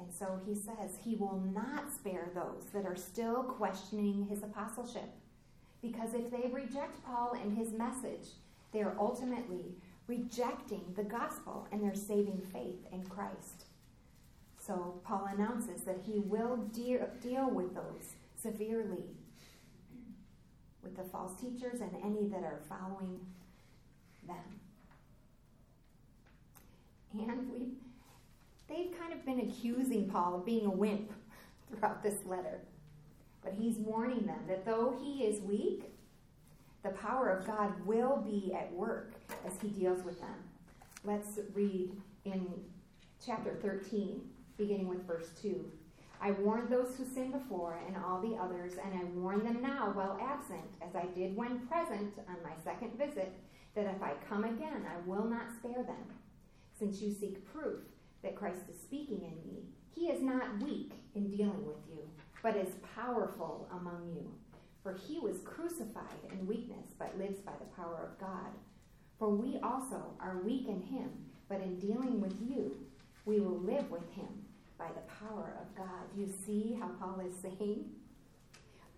And 0.04 0.12
so 0.12 0.38
he 0.44 0.54
says 0.54 0.98
he 1.02 1.16
will 1.16 1.42
not 1.54 1.90
spare 1.92 2.28
those 2.34 2.66
that 2.74 2.84
are 2.84 2.96
still 2.96 3.42
questioning 3.42 4.26
his 4.28 4.42
apostleship. 4.42 5.08
Because 5.80 6.12
if 6.14 6.30
they 6.30 6.50
reject 6.52 7.02
Paul 7.06 7.34
and 7.40 7.56
his 7.56 7.72
message, 7.72 8.28
they 8.72 8.82
are 8.82 8.96
ultimately 8.98 9.76
rejecting 10.06 10.82
the 10.94 11.04
gospel 11.04 11.66
and 11.72 11.82
their 11.82 11.94
saving 11.94 12.42
faith 12.52 12.86
in 12.92 13.06
Christ. 13.06 13.64
So 14.58 15.00
Paul 15.04 15.28
announces 15.32 15.82
that 15.84 16.00
he 16.04 16.18
will 16.18 16.56
deal, 16.56 17.08
deal 17.22 17.48
with 17.48 17.74
those 17.74 18.16
severely, 18.40 19.04
with 20.82 20.96
the 20.96 21.04
false 21.04 21.32
teachers 21.40 21.80
and 21.80 21.92
any 22.04 22.28
that 22.28 22.42
are 22.42 22.60
following 22.68 23.20
them. 24.26 24.60
And 27.12 27.50
we 27.50 27.68
they've 28.74 28.98
kind 28.98 29.12
of 29.12 29.24
been 29.24 29.40
accusing 29.40 30.08
Paul 30.08 30.36
of 30.36 30.44
being 30.44 30.66
a 30.66 30.70
wimp 30.70 31.12
throughout 31.68 32.02
this 32.02 32.24
letter. 32.26 32.60
But 33.42 33.54
he's 33.54 33.76
warning 33.76 34.26
them 34.26 34.40
that 34.48 34.64
though 34.64 34.96
he 35.02 35.24
is 35.24 35.42
weak, 35.42 35.84
the 36.82 36.90
power 36.90 37.30
of 37.30 37.46
God 37.46 37.72
will 37.86 38.16
be 38.16 38.52
at 38.54 38.72
work 38.72 39.14
as 39.46 39.52
he 39.60 39.68
deals 39.68 40.04
with 40.04 40.20
them. 40.20 40.34
Let's 41.04 41.38
read 41.54 41.90
in 42.24 42.46
chapter 43.24 43.54
13, 43.62 44.20
beginning 44.56 44.88
with 44.88 45.06
verse 45.06 45.28
2. 45.40 45.64
I 46.20 46.30
warned 46.32 46.70
those 46.70 46.96
who 46.96 47.04
sinned 47.04 47.32
before 47.32 47.78
and 47.86 47.96
all 47.96 48.20
the 48.20 48.36
others, 48.36 48.72
and 48.82 48.98
I 48.98 49.04
warn 49.04 49.44
them 49.44 49.60
now 49.60 49.92
while 49.92 50.18
absent, 50.22 50.64
as 50.80 50.94
I 50.96 51.06
did 51.14 51.36
when 51.36 51.66
present 51.66 52.14
on 52.28 52.36
my 52.42 52.52
second 52.62 52.96
visit, 52.98 53.34
that 53.74 53.86
if 53.86 54.02
I 54.02 54.12
come 54.28 54.44
again, 54.44 54.86
I 54.88 55.06
will 55.06 55.24
not 55.24 55.52
spare 55.58 55.82
them, 55.82 56.06
since 56.78 57.00
you 57.02 57.12
seek 57.12 57.44
proof 57.52 57.80
that 58.24 58.34
Christ 58.34 58.62
is 58.68 58.80
speaking 58.80 59.22
in 59.22 59.36
me. 59.48 59.62
He 59.94 60.08
is 60.08 60.20
not 60.20 60.60
weak 60.62 60.92
in 61.14 61.30
dealing 61.30 61.64
with 61.64 61.78
you, 61.88 62.00
but 62.42 62.56
is 62.56 62.74
powerful 62.96 63.68
among 63.70 64.12
you. 64.16 64.28
For 64.82 64.94
he 65.06 65.18
was 65.20 65.36
crucified 65.44 66.18
in 66.32 66.46
weakness, 66.46 66.92
but 66.98 67.16
lives 67.16 67.38
by 67.38 67.52
the 67.52 67.76
power 67.76 68.10
of 68.10 68.18
God. 68.18 68.50
For 69.18 69.30
we 69.30 69.58
also 69.62 70.02
are 70.20 70.42
weak 70.44 70.66
in 70.66 70.82
him, 70.82 71.10
but 71.48 71.60
in 71.60 71.78
dealing 71.78 72.20
with 72.20 72.34
you, 72.40 72.76
we 73.24 73.40
will 73.40 73.60
live 73.60 73.90
with 73.90 74.10
him 74.12 74.28
by 74.76 74.88
the 74.88 75.26
power 75.26 75.56
of 75.60 75.74
God. 75.76 76.04
You 76.16 76.28
see 76.44 76.76
how 76.78 76.88
Paul 77.00 77.22
is 77.26 77.34
saying? 77.40 77.84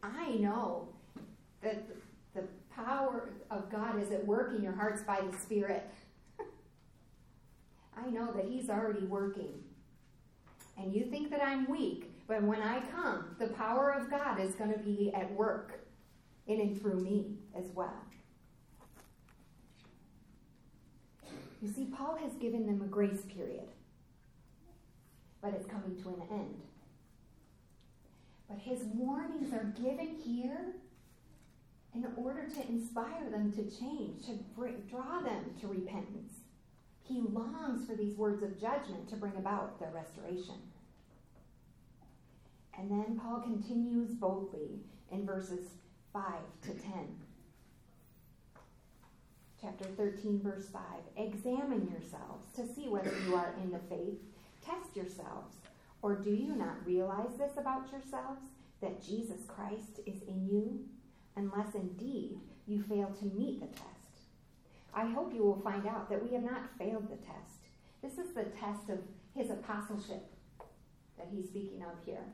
I 0.02 0.30
know 0.30 0.88
that 1.62 1.85
the 2.35 2.45
power 2.75 3.30
of 3.50 3.71
God 3.71 4.00
is 4.02 4.11
at 4.11 4.26
work 4.26 4.54
in 4.56 4.62
your 4.62 4.75
hearts 4.75 5.02
by 5.02 5.21
the 5.21 5.37
Spirit. 5.38 5.88
I 7.97 8.09
know 8.11 8.32
that 8.32 8.47
He's 8.47 8.69
already 8.69 9.04
working. 9.04 9.54
And 10.78 10.95
you 10.95 11.06
think 11.06 11.30
that 11.30 11.43
I'm 11.43 11.71
weak, 11.71 12.11
but 12.28 12.43
when 12.43 12.61
I 12.61 12.80
come, 12.95 13.37
the 13.39 13.49
power 13.49 13.91
of 13.93 14.11
God 14.11 14.41
is 14.41 14.54
going 14.54 14.73
to 14.73 14.78
be 14.78 15.13
at 15.15 15.32
work 15.32 15.87
in 16.47 16.61
and 16.61 16.80
through 16.80 17.00
me 17.00 17.39
as 17.59 17.65
well. 17.75 18.02
You 21.63 21.73
see, 21.73 21.87
Paul 21.87 22.17
has 22.17 22.35
given 22.35 22.67
them 22.67 22.82
a 22.82 22.87
grace 22.87 23.23
period, 23.23 23.69
but 25.41 25.54
it's 25.54 25.67
coming 25.67 26.00
to 26.02 26.09
an 26.11 26.23
end. 26.30 26.63
But 28.49 28.59
his 28.59 28.82
warnings 28.95 29.52
are 29.52 29.73
given 29.82 30.17
here 30.23 30.75
in 31.95 32.06
order 32.17 32.47
to 32.47 32.69
inspire 32.69 33.30
them 33.30 33.50
to 33.52 33.63
change, 33.63 34.26
to 34.26 34.32
bring, 34.54 34.82
draw 34.89 35.21
them 35.23 35.45
to 35.61 35.67
repentance. 35.67 36.35
He 37.06 37.21
longs 37.21 37.86
for 37.86 37.95
these 37.95 38.16
words 38.16 38.42
of 38.42 38.60
judgment 38.60 39.08
to 39.08 39.16
bring 39.16 39.36
about 39.36 39.78
their 39.78 39.90
restoration. 39.90 40.56
And 42.78 42.90
then 42.90 43.19
Paul 43.23 43.40
continues 43.40 44.10
boldly 44.10 44.80
in 45.10 45.25
verses 45.25 45.69
5 46.12 46.25
to 46.62 46.69
10. 46.71 46.82
Chapter 49.60 49.84
13, 49.84 50.40
verse 50.42 50.69
5. 50.69 50.82
Examine 51.16 51.88
yourselves 51.90 52.52
to 52.56 52.66
see 52.66 52.88
whether 52.88 53.12
you 53.26 53.34
are 53.34 53.54
in 53.62 53.71
the 53.71 53.78
faith. 53.78 54.21
Test 54.64 54.95
yourselves. 54.95 55.56
Or 56.02 56.16
do 56.16 56.30
you 56.30 56.54
not 56.54 56.84
realize 56.84 57.36
this 57.38 57.56
about 57.56 57.90
yourselves, 57.90 58.42
that 58.80 59.02
Jesus 59.02 59.40
Christ 59.47 60.00
is 60.04 60.23
in 60.28 60.47
you, 60.47 60.84
unless 61.36 61.75
indeed 61.75 62.40
you 62.66 62.82
fail 62.82 63.10
to 63.19 63.25
meet 63.26 63.60
the 63.60 63.66
test? 63.66 63.96
I 64.97 65.04
hope 65.04 65.35
you 65.35 65.43
will 65.45 65.61
find 65.61 65.87
out 65.87 66.09
that 66.09 66.25
we 66.25 66.32
have 66.35 66.43
not 66.43 66.71
failed 66.78 67.11
the 67.11 67.17
test. 67.17 67.67
This 68.02 68.15
is 68.15 68.32
the 68.35 68.45
test 68.45 68.89
of 68.89 68.99
his 69.35 69.50
apostleship 69.50 70.25
that 71.19 71.28
he's 71.30 71.49
speaking 71.49 71.82
of 71.82 72.02
here. 72.04 72.25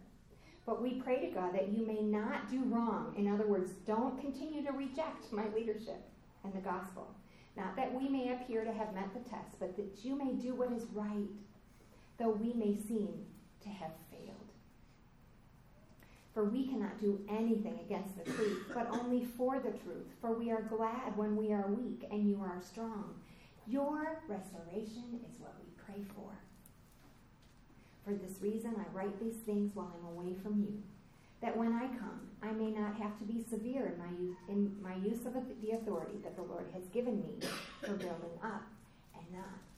But 0.65 0.81
we 0.81 1.01
pray 1.01 1.27
to 1.27 1.35
God 1.35 1.53
that 1.55 1.73
you 1.73 1.85
may 1.85 2.03
not 2.03 2.49
do 2.49 2.63
wrong. 2.63 3.15
In 3.19 3.27
other 3.27 3.49
words, 3.49 3.73
don't 3.85 4.21
continue 4.21 4.65
to 4.65 4.71
reject 4.71 5.33
my 5.33 5.49
leadership 5.49 6.09
and 6.45 6.55
the 6.55 6.61
gospel. 6.61 7.13
Not 7.57 7.75
that 7.75 7.93
we 7.93 8.09
may 8.09 8.33
appear 8.33 8.65
to 8.65 8.73
have 8.73 8.95
met 8.95 9.13
the 9.13 9.29
test, 9.29 9.59
but 9.59 9.77
that 9.77 10.05
you 10.05 10.17
may 10.17 10.33
do 10.35 10.55
what 10.55 10.71
is 10.71 10.85
right, 10.93 11.29
though 12.19 12.31
we 12.31 12.53
may 12.53 12.79
seem 12.79 13.27
to 13.63 13.69
have 13.71 13.91
for 16.35 16.45
we 16.45 16.67
cannot 16.67 16.99
do 16.99 17.21
anything 17.29 17.79
against 17.85 18.17
the 18.17 18.25
truth, 18.31 18.71
but 18.73 18.89
only 18.91 19.25
for 19.25 19.59
the 19.59 19.71
truth. 19.71 20.07
For 20.21 20.33
we 20.33 20.51
are 20.51 20.63
glad 20.63 21.17
when 21.17 21.37
we 21.37 21.53
are 21.53 21.67
weak 21.69 22.05
and 22.11 22.29
you 22.29 22.41
are 22.43 22.61
strong. 22.63 23.15
Your 23.67 24.23
restoration 24.29 25.21
is 25.29 25.39
what 25.39 25.55
we 25.61 25.71
pray 25.85 26.05
for. 26.15 26.31
For 28.05 28.15
this 28.15 28.41
reason, 28.41 28.75
I 28.77 28.97
write 28.97 29.21
these 29.21 29.37
things 29.47 29.71
while 29.75 29.93
I'm 29.97 30.17
away 30.17 30.35
from 30.43 30.61
you, 30.61 30.83
that 31.41 31.57
when 31.57 31.73
I 31.73 31.87
come, 31.99 32.29
I 32.43 32.51
may 32.51 32.71
not 32.71 32.97
have 32.97 33.17
to 33.19 33.25
be 33.25 33.45
severe 33.49 33.87
in 33.87 33.99
my 33.99 34.11
use, 34.19 34.37
in 34.49 34.77
my 34.83 34.97
use 34.97 35.25
of 35.27 35.35
the 35.35 35.71
authority 35.73 36.19
that 36.25 36.35
the 36.35 36.43
Lord 36.43 36.67
has 36.75 36.85
given 36.87 37.21
me 37.21 37.47
for 37.81 37.93
building 37.93 38.39
up 38.43 38.65
and 39.15 39.33
not. 39.33 39.72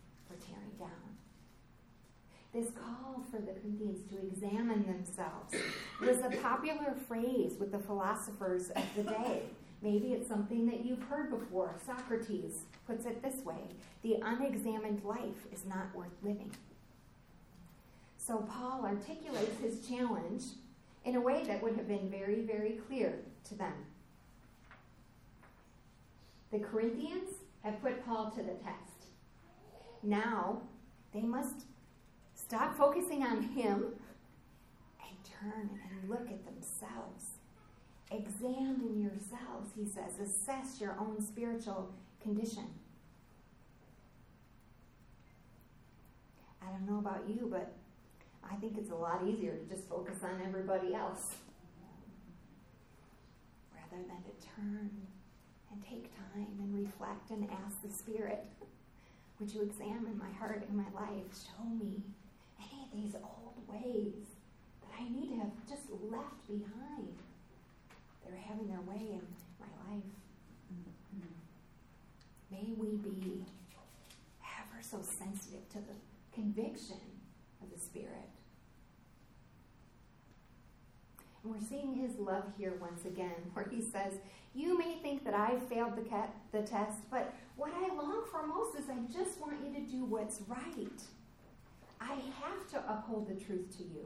This 2.55 2.71
call 2.71 3.21
for 3.33 3.38
the 3.38 3.51
Corinthians 3.51 4.09
to 4.12 4.29
examine 4.29 4.87
themselves 4.87 5.53
was 6.01 6.19
a 6.19 6.40
popular 6.40 6.95
phrase 7.09 7.57
with 7.59 7.73
the 7.73 7.81
philosophers 7.81 8.71
of 8.71 8.85
the 8.95 9.03
day. 9.03 9.43
Maybe 9.83 10.12
it's 10.12 10.29
something 10.29 10.64
that 10.67 10.85
you've 10.85 11.03
heard 11.03 11.31
before. 11.31 11.75
Socrates 11.85 12.61
puts 12.87 13.07
it 13.07 13.21
this 13.23 13.45
way 13.45 13.59
the 14.03 14.19
unexamined 14.23 15.03
life 15.03 15.49
is 15.53 15.64
not 15.64 15.93
worth 15.97 16.14
living. 16.23 16.53
So 18.19 18.47
Paul 18.49 18.85
articulates 18.85 19.59
his 19.61 19.85
challenge 19.88 20.45
in 21.05 21.17
a 21.17 21.21
way 21.21 21.43
that 21.49 21.61
would 21.61 21.75
have 21.75 21.88
been 21.88 22.09
very, 22.09 22.43
very 22.43 22.79
clear 22.87 23.19
to 23.49 23.55
them. 23.57 23.75
The 26.53 26.61
Corinthians 26.61 27.31
have 27.64 27.83
put 27.83 28.07
Paul 28.07 28.31
to 28.31 28.45
the 28.45 28.55
test. 28.62 29.09
Now 30.05 30.62
they 31.12 31.23
must 31.23 31.64
Stop 32.46 32.76
focusing 32.76 33.22
on 33.22 33.42
Him 33.42 33.87
and 35.00 35.16
turn 35.24 35.70
and 35.90 36.11
look 36.11 36.28
at 36.30 36.44
themselves. 36.44 37.38
Examine 38.11 39.00
yourselves, 39.00 39.70
he 39.74 39.87
says. 39.87 40.18
Assess 40.20 40.78
your 40.78 40.94
own 41.00 41.22
spiritual 41.22 41.90
condition. 42.22 42.66
I 46.62 46.70
don't 46.70 46.87
know 46.87 46.98
about 46.98 47.24
you, 47.28 47.48
but 47.50 47.72
I 48.48 48.57
think 48.57 48.76
it's 48.76 48.90
a 48.90 48.94
lot 48.94 49.22
easier 49.26 49.57
to 49.57 49.64
just 49.64 49.88
focus 49.88 50.18
on 50.22 50.42
everybody 50.46 50.94
else 50.94 51.37
rather 53.74 54.02
than 54.07 54.22
to 54.22 54.46
turn 54.54 54.90
and 55.72 55.83
take 55.83 56.11
time 56.14 56.46
and 56.61 56.74
reflect 56.74 57.30
and 57.30 57.48
ask 57.64 57.83
the 57.83 57.90
Spirit, 57.90 58.44
Would 59.40 59.52
you 59.52 59.62
examine 59.62 60.18
my 60.18 60.30
heart 60.38 60.64
and 60.68 60.76
my 60.76 61.00
life? 61.00 61.24
Show 61.33 61.64
me 61.64 62.02
these 62.94 63.14
old 63.14 63.57
ways 63.68 64.26
that 64.83 64.90
I 64.98 65.09
need 65.09 65.30
to 65.30 65.37
have 65.37 65.52
just 65.68 65.90
left 66.11 66.46
behind. 66.46 67.14
They're 68.24 68.38
having 68.48 68.68
their 68.68 68.80
way 68.80 69.12
in 69.12 69.22
my 69.61 69.66
life. 69.90 70.02
May 72.50 72.72
we 72.76 72.96
be 72.96 73.44
ever 74.40 74.83
so 74.83 75.02
sensitive 75.02 75.68
to 75.70 75.78
the 75.78 75.94
conviction 76.33 77.00
of 77.61 77.70
the 77.72 77.80
Spirit. 77.80 78.30
And 81.42 81.52
we're 81.52 81.66
seeing 81.68 81.94
his 81.94 82.16
love 82.18 82.44
here 82.57 82.74
once 82.80 83.04
again, 83.04 83.35
where 83.54 83.66
he 83.68 83.80
says, 83.83 84.14
You 84.54 84.78
may 84.78 84.94
think 85.02 85.24
that 85.24 85.35
I 85.35 85.59
failed 85.68 85.96
the, 85.96 86.04
the 86.57 86.64
test, 86.64 86.98
but 87.11 87.35
what 87.57 87.72
I 87.74 87.92
long 87.94 88.24
for 88.30 88.46
most 88.46 88.78
is 88.78 88.85
I 88.88 88.96
just 89.12 89.40
want 89.40 89.57
you 89.64 89.72
to 89.74 89.80
do 89.80 90.04
what's 90.04 90.40
right. 90.46 91.02
I 92.05 92.14
have 92.43 92.69
to 92.73 92.79
uphold 92.93 93.29
the 93.29 93.35
truth 93.45 93.77
to 93.79 93.83
you. 93.83 94.05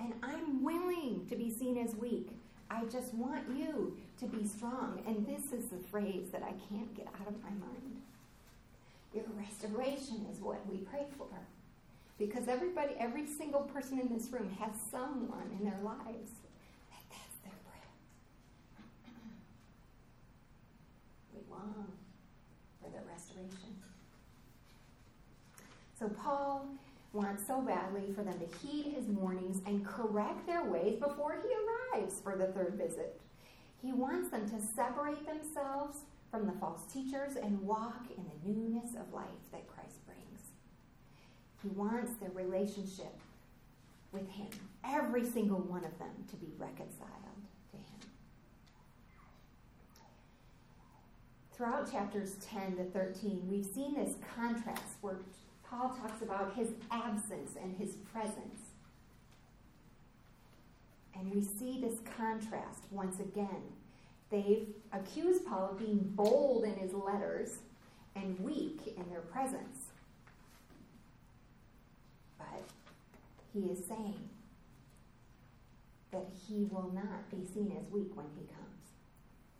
And 0.00 0.14
I'm 0.22 0.64
willing 0.64 1.26
to 1.28 1.36
be 1.36 1.50
seen 1.50 1.76
as 1.78 1.94
weak. 1.94 2.30
I 2.70 2.84
just 2.86 3.12
want 3.14 3.44
you 3.54 3.96
to 4.18 4.26
be 4.26 4.46
strong. 4.46 5.02
And 5.06 5.26
this 5.26 5.52
is 5.52 5.68
the 5.68 5.76
phrase 5.90 6.30
that 6.32 6.42
I 6.42 6.54
can't 6.68 6.94
get 6.96 7.06
out 7.20 7.28
of 7.28 7.40
my 7.42 7.50
mind. 7.50 8.00
Your 9.14 9.24
restoration 9.36 10.26
is 10.32 10.40
what 10.40 10.66
we 10.70 10.78
pray 10.78 11.04
for. 11.18 11.26
Because 12.18 12.48
everybody, 12.48 12.94
every 12.98 13.26
single 13.26 13.60
person 13.60 13.98
in 14.00 14.08
this 14.08 14.32
room 14.32 14.48
has 14.58 14.70
someone 14.90 15.50
in 15.58 15.64
their 15.64 15.78
lives 15.82 16.30
that 16.90 17.02
that's 17.10 17.36
their 17.44 17.58
prayer. 17.66 17.92
We 21.34 21.40
long 21.50 21.86
for 22.80 22.88
the 22.90 23.00
restoration. 23.10 23.76
So 25.98 26.08
Paul 26.08 26.66
wants 27.12 27.46
so 27.46 27.60
badly 27.60 28.12
for 28.14 28.22
them 28.22 28.38
to 28.38 28.58
heed 28.58 28.94
his 28.94 29.04
warnings 29.06 29.60
and 29.66 29.86
correct 29.86 30.46
their 30.46 30.64
ways 30.64 30.98
before 30.98 31.36
he 31.42 31.48
arrives 31.98 32.20
for 32.20 32.36
the 32.36 32.46
third 32.46 32.74
visit. 32.74 33.20
He 33.82 33.92
wants 33.92 34.30
them 34.30 34.48
to 34.48 34.60
separate 34.60 35.26
themselves 35.26 35.98
from 36.30 36.46
the 36.46 36.52
false 36.52 36.84
teachers 36.90 37.36
and 37.36 37.60
walk 37.60 38.06
in 38.16 38.24
the 38.24 38.48
newness 38.48 38.94
of 38.94 39.12
life 39.12 39.26
that 39.50 39.68
Christ 39.68 40.06
brings. 40.06 40.40
He 41.62 41.68
wants 41.68 42.12
their 42.14 42.30
relationship 42.30 43.18
with 44.12 44.28
him, 44.30 44.48
every 44.84 45.24
single 45.24 45.60
one 45.60 45.84
of 45.84 45.98
them, 45.98 46.10
to 46.30 46.36
be 46.36 46.52
reconciled 46.58 47.10
to 47.70 47.76
him. 47.76 48.10
Throughout 51.52 51.90
chapters 51.90 52.36
10 52.40 52.76
to 52.76 52.84
13, 52.84 53.42
we've 53.50 53.66
seen 53.66 53.94
this 53.94 54.14
contrast 54.36 54.96
where 55.00 55.18
Paul 55.72 55.88
talks 55.88 56.20
about 56.20 56.52
his 56.54 56.68
absence 56.90 57.52
and 57.60 57.74
his 57.74 57.96
presence. 58.12 58.60
And 61.14 61.34
we 61.34 61.42
see 61.42 61.80
this 61.80 61.98
contrast 62.18 62.84
once 62.90 63.20
again. 63.20 63.62
They've 64.30 64.68
accused 64.92 65.46
Paul 65.46 65.70
of 65.70 65.78
being 65.78 66.12
bold 66.14 66.64
in 66.64 66.74
his 66.74 66.92
letters 66.92 67.56
and 68.14 68.38
weak 68.40 68.94
in 68.98 69.08
their 69.08 69.20
presence. 69.20 69.86
But 72.36 72.64
he 73.54 73.70
is 73.70 73.82
saying 73.86 74.28
that 76.10 76.26
he 76.46 76.64
will 76.70 76.90
not 76.92 77.30
be 77.30 77.46
seen 77.46 77.74
as 77.80 77.90
weak 77.90 78.14
when 78.14 78.26
he 78.38 78.44
comes 78.46 78.90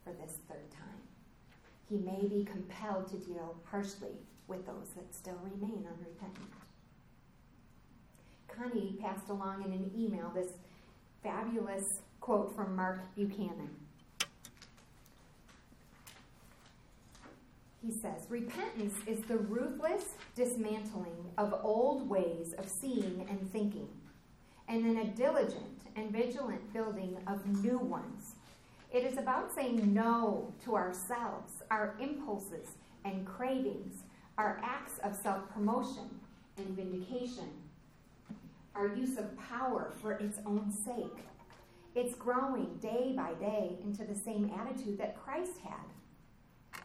for 0.04 0.12
this 0.12 0.36
third 0.46 0.70
time. 0.70 1.00
He 1.88 1.96
may 1.96 2.28
be 2.28 2.44
compelled 2.44 3.08
to 3.08 3.16
deal 3.16 3.56
harshly 3.64 4.18
with 4.52 4.66
those 4.66 4.90
that 4.94 5.14
still 5.14 5.40
remain 5.42 5.86
unrepentant. 5.88 6.52
Connie 8.48 8.98
passed 9.00 9.30
along 9.30 9.64
in 9.64 9.72
an 9.72 9.90
email 9.96 10.30
this 10.34 10.52
fabulous 11.22 12.00
quote 12.20 12.54
from 12.54 12.76
Mark 12.76 13.00
Buchanan. 13.16 13.70
He 17.82 17.90
says, 17.90 18.26
Repentance 18.28 18.94
is 19.06 19.22
the 19.22 19.38
ruthless 19.38 20.14
dismantling 20.36 21.32
of 21.38 21.58
old 21.64 22.08
ways 22.08 22.54
of 22.58 22.68
seeing 22.68 23.26
and 23.30 23.50
thinking, 23.50 23.88
and 24.68 24.84
then 24.84 24.98
a 24.98 25.06
diligent 25.16 25.80
and 25.96 26.12
vigilant 26.12 26.72
building 26.74 27.16
of 27.26 27.44
new 27.64 27.78
ones. 27.78 28.34
It 28.92 29.04
is 29.04 29.16
about 29.16 29.54
saying 29.54 29.94
no 29.94 30.52
to 30.64 30.76
ourselves, 30.76 31.54
our 31.70 31.96
impulses 31.98 32.68
and 33.04 33.26
cravings, 33.26 34.02
our 34.38 34.60
acts 34.62 34.98
of 35.02 35.14
self 35.14 35.48
promotion 35.52 36.08
and 36.56 36.68
vindication, 36.68 37.48
our 38.74 38.94
use 38.94 39.18
of 39.18 39.36
power 39.38 39.92
for 40.00 40.12
its 40.12 40.38
own 40.46 40.72
sake. 40.72 41.24
It's 41.94 42.14
growing 42.14 42.78
day 42.80 43.12
by 43.14 43.34
day 43.34 43.76
into 43.84 44.04
the 44.04 44.14
same 44.14 44.50
attitude 44.58 44.98
that 44.98 45.22
Christ 45.22 45.58
had. 45.62 46.80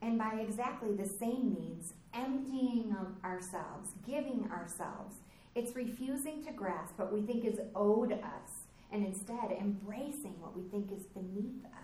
And 0.00 0.18
by 0.18 0.40
exactly 0.40 0.94
the 0.94 1.08
same 1.08 1.54
means, 1.54 1.92
emptying 2.14 2.96
of 2.98 3.22
ourselves, 3.24 3.90
giving 4.06 4.48
ourselves. 4.50 5.16
It's 5.54 5.74
refusing 5.74 6.42
to 6.44 6.52
grasp 6.52 6.98
what 6.98 7.12
we 7.12 7.20
think 7.22 7.44
is 7.44 7.58
owed 7.74 8.12
us 8.12 8.68
and 8.92 9.04
instead 9.04 9.50
embracing 9.60 10.40
what 10.40 10.56
we 10.56 10.62
think 10.70 10.90
is 10.92 11.04
beneath 11.06 11.64
us. 11.66 11.77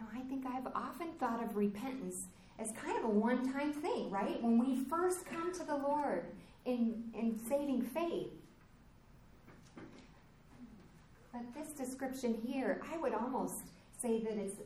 Now, 0.00 0.06
I 0.14 0.20
think 0.20 0.44
I've 0.46 0.66
often 0.74 1.08
thought 1.18 1.42
of 1.42 1.56
repentance 1.56 2.26
as 2.58 2.72
kind 2.72 2.98
of 2.98 3.04
a 3.04 3.08
one 3.08 3.52
time 3.52 3.72
thing, 3.72 4.10
right? 4.10 4.42
When 4.42 4.58
we 4.58 4.84
first 4.84 5.26
come 5.26 5.52
to 5.54 5.64
the 5.64 5.76
Lord 5.76 6.24
in, 6.64 7.04
in 7.14 7.38
saving 7.48 7.82
faith. 7.82 8.28
But 11.32 11.42
this 11.54 11.68
description 11.68 12.38
here, 12.46 12.80
I 12.92 12.96
would 12.96 13.12
almost 13.12 13.56
say 14.00 14.20
that 14.20 14.36
it's, 14.36 14.56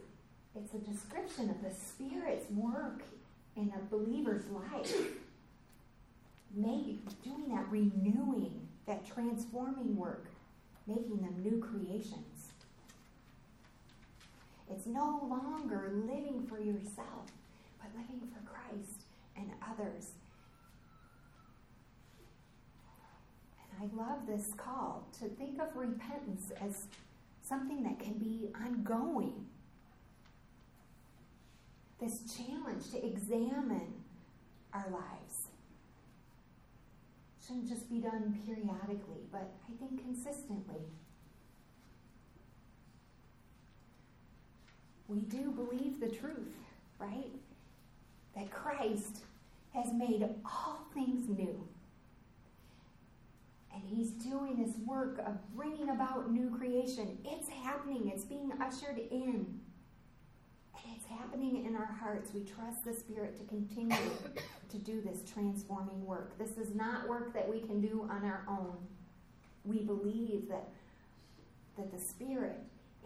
it's 0.54 0.74
a 0.74 0.78
description 0.78 1.50
of 1.50 1.62
the 1.62 1.74
Spirit's 1.74 2.48
work 2.50 3.02
in 3.56 3.72
a 3.76 3.94
believer's 3.94 4.44
life. 4.50 4.94
Make, 6.54 7.22
doing 7.22 7.48
that 7.54 7.68
renewing, 7.70 8.66
that 8.86 9.06
transforming 9.06 9.96
work, 9.96 10.26
making 10.86 11.18
them 11.18 11.34
new 11.42 11.58
creations. 11.60 12.39
It's 14.70 14.86
no 14.86 15.20
longer 15.28 15.90
living 15.92 16.46
for 16.48 16.60
yourself, 16.60 17.26
but 17.80 17.90
living 17.96 18.28
for 18.32 18.40
Christ 18.48 19.02
and 19.36 19.50
others. 19.68 20.10
And 23.60 23.90
I 23.90 24.02
love 24.02 24.26
this 24.26 24.52
call 24.56 25.08
to 25.18 25.28
think 25.28 25.60
of 25.60 25.74
repentance 25.74 26.52
as 26.60 26.86
something 27.42 27.82
that 27.82 27.98
can 27.98 28.14
be 28.14 28.48
ongoing. 28.54 29.46
This 32.00 32.22
challenge 32.36 32.90
to 32.92 33.04
examine 33.04 33.92
our 34.72 34.86
lives 34.90 35.48
shouldn't 37.44 37.68
just 37.68 37.90
be 37.90 37.98
done 37.98 38.38
periodically, 38.46 39.26
but 39.32 39.52
I 39.68 39.76
think 39.78 40.00
consistently. 40.00 40.86
We 45.10 45.20
do 45.20 45.50
believe 45.50 46.00
the 46.00 46.08
truth, 46.08 46.54
right? 46.98 47.32
That 48.36 48.50
Christ 48.50 49.24
has 49.74 49.92
made 49.92 50.28
all 50.44 50.86
things 50.94 51.28
new. 51.28 51.66
And 53.74 53.82
he's 53.84 54.10
doing 54.10 54.62
this 54.62 54.76
work 54.86 55.18
of 55.26 55.34
bringing 55.56 55.90
about 55.90 56.30
new 56.30 56.50
creation. 56.50 57.18
It's 57.24 57.48
happening, 57.48 58.10
it's 58.12 58.24
being 58.24 58.52
ushered 58.60 58.98
in. 59.10 59.46
And 60.74 60.96
it's 60.96 61.06
happening 61.06 61.64
in 61.66 61.74
our 61.74 61.96
hearts. 62.00 62.30
We 62.32 62.42
trust 62.42 62.84
the 62.84 62.94
Spirit 62.94 63.36
to 63.38 63.44
continue 63.44 63.96
to 64.68 64.78
do 64.78 65.00
this 65.00 65.28
transforming 65.30 66.04
work. 66.04 66.38
This 66.38 66.56
is 66.56 66.74
not 66.74 67.08
work 67.08 67.34
that 67.34 67.48
we 67.48 67.60
can 67.60 67.80
do 67.80 68.08
on 68.10 68.24
our 68.24 68.44
own. 68.48 68.76
We 69.64 69.80
believe 69.80 70.48
that, 70.48 70.68
that 71.76 71.92
the 71.92 72.00
Spirit 72.00 72.58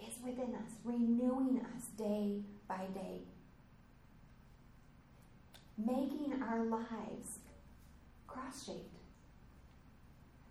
is 0.08 0.14
within 0.24 0.54
us, 0.54 0.72
renewing 0.84 1.60
us 1.76 1.84
day 1.96 2.40
by 2.68 2.86
day, 2.94 3.22
making 5.78 6.42
our 6.42 6.64
lives 6.64 7.38
cross 8.26 8.64
shaped 8.66 8.98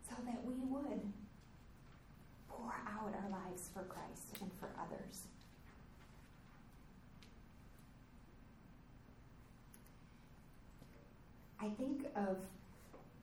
so 0.08 0.16
that 0.26 0.44
we 0.46 0.54
would 0.70 1.02
pour 2.48 2.74
out 2.88 3.14
our 3.14 3.30
lives 3.30 3.70
for 3.74 3.84
Christ 3.84 4.38
and 4.42 4.52
for 4.60 4.70
others. 4.80 5.24
I 11.60 11.70
think 11.80 12.06
of 12.16 12.38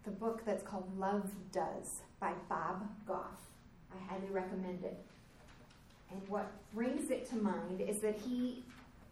the 0.04 0.10
book 0.10 0.42
that's 0.46 0.62
called 0.62 0.98
Love 0.98 1.30
Does 1.52 2.00
by 2.20 2.32
Bob 2.48 2.88
Goff. 3.06 3.38
I 3.92 4.12
highly 4.12 4.30
recommend 4.30 4.82
it. 4.82 4.98
And 6.12 6.28
what 6.28 6.50
brings 6.74 7.10
it 7.10 7.28
to 7.30 7.36
mind 7.36 7.80
is 7.80 8.00
that 8.00 8.18
he 8.18 8.64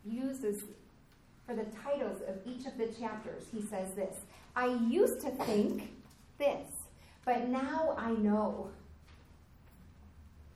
uses, 0.04 0.64
for 1.46 1.54
the 1.54 1.66
titles 1.84 2.20
of 2.26 2.36
each 2.44 2.66
of 2.66 2.76
the 2.76 2.88
chapters, 3.00 3.44
he 3.52 3.62
says 3.62 3.94
this 3.94 4.16
I 4.56 4.66
used 4.88 5.20
to 5.20 5.30
think 5.30 5.90
this, 6.38 6.68
but 7.24 7.48
now 7.48 7.94
I 7.96 8.12
know. 8.12 8.70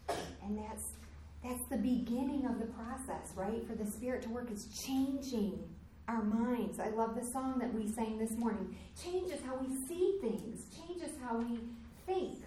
And 0.08 0.58
that's 0.58 0.84
that's 1.44 1.68
the 1.70 1.76
beginning 1.76 2.46
of 2.46 2.58
the 2.60 2.66
process, 2.66 3.32
right? 3.34 3.66
For 3.66 3.74
the 3.74 3.90
Spirit 3.90 4.22
to 4.22 4.28
work 4.28 4.50
is 4.50 4.66
changing 4.86 5.58
our 6.08 6.22
minds. 6.22 6.78
I 6.78 6.88
love 6.90 7.14
the 7.14 7.24
song 7.24 7.58
that 7.58 7.72
we 7.72 7.88
sang 7.88 8.18
this 8.18 8.32
morning. 8.32 8.76
Changes 9.00 9.40
how 9.44 9.56
we 9.56 9.74
see 9.88 10.18
things, 10.20 10.66
changes 10.76 11.10
how 11.24 11.38
we 11.38 11.58
think. 12.06 12.38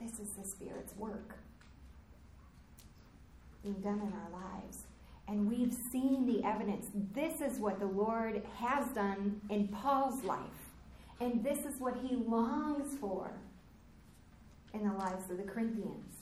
This 0.00 0.18
is 0.18 0.30
the 0.30 0.48
Spirit's 0.48 0.96
work 0.96 1.36
being 3.62 3.80
done 3.80 4.00
in 4.00 4.12
our 4.12 4.42
lives. 4.42 4.84
And 5.28 5.48
we've 5.48 5.72
seen 5.72 6.26
the 6.26 6.44
evidence. 6.44 6.86
This 7.14 7.40
is 7.40 7.58
what 7.58 7.78
the 7.78 7.86
Lord 7.86 8.42
has 8.56 8.86
done 8.88 9.40
in 9.48 9.68
Paul's 9.68 10.24
life. 10.24 10.40
And 11.20 11.44
this 11.44 11.64
is 11.64 11.78
what 11.78 11.96
he 12.02 12.16
longs 12.16 12.96
for 12.98 13.30
in 14.72 14.86
the 14.86 14.94
lives 14.94 15.30
of 15.30 15.36
the 15.36 15.44
Corinthians. 15.44 16.16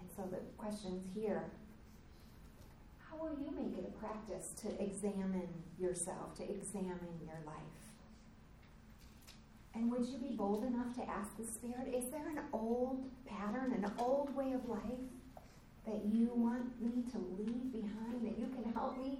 And 0.00 0.08
so 0.14 0.22
the 0.30 0.42
questions 0.56 1.04
here 1.14 1.44
how 3.10 3.24
will 3.24 3.36
you 3.40 3.50
make 3.50 3.76
it 3.78 3.84
a 3.88 3.98
practice 3.98 4.52
to 4.62 4.82
examine 4.82 5.48
yourself, 5.78 6.34
to 6.36 6.42
examine 6.44 7.18
your 7.24 7.38
life? 7.46 7.87
And 9.78 9.92
would 9.92 10.04
you 10.08 10.18
be 10.18 10.34
bold 10.34 10.64
enough 10.64 10.92
to 10.96 11.08
ask 11.08 11.36
the 11.38 11.46
Spirit, 11.46 11.94
is 11.94 12.10
there 12.10 12.28
an 12.28 12.40
old 12.52 13.04
pattern, 13.26 13.72
an 13.72 13.88
old 14.00 14.34
way 14.34 14.52
of 14.52 14.68
life 14.68 14.82
that 15.86 16.00
you 16.04 16.32
want 16.34 16.82
me 16.82 17.04
to 17.12 17.18
leave 17.38 17.70
behind, 17.70 18.26
that 18.26 18.36
you 18.36 18.48
can 18.48 18.72
help 18.72 18.98
me 18.98 19.18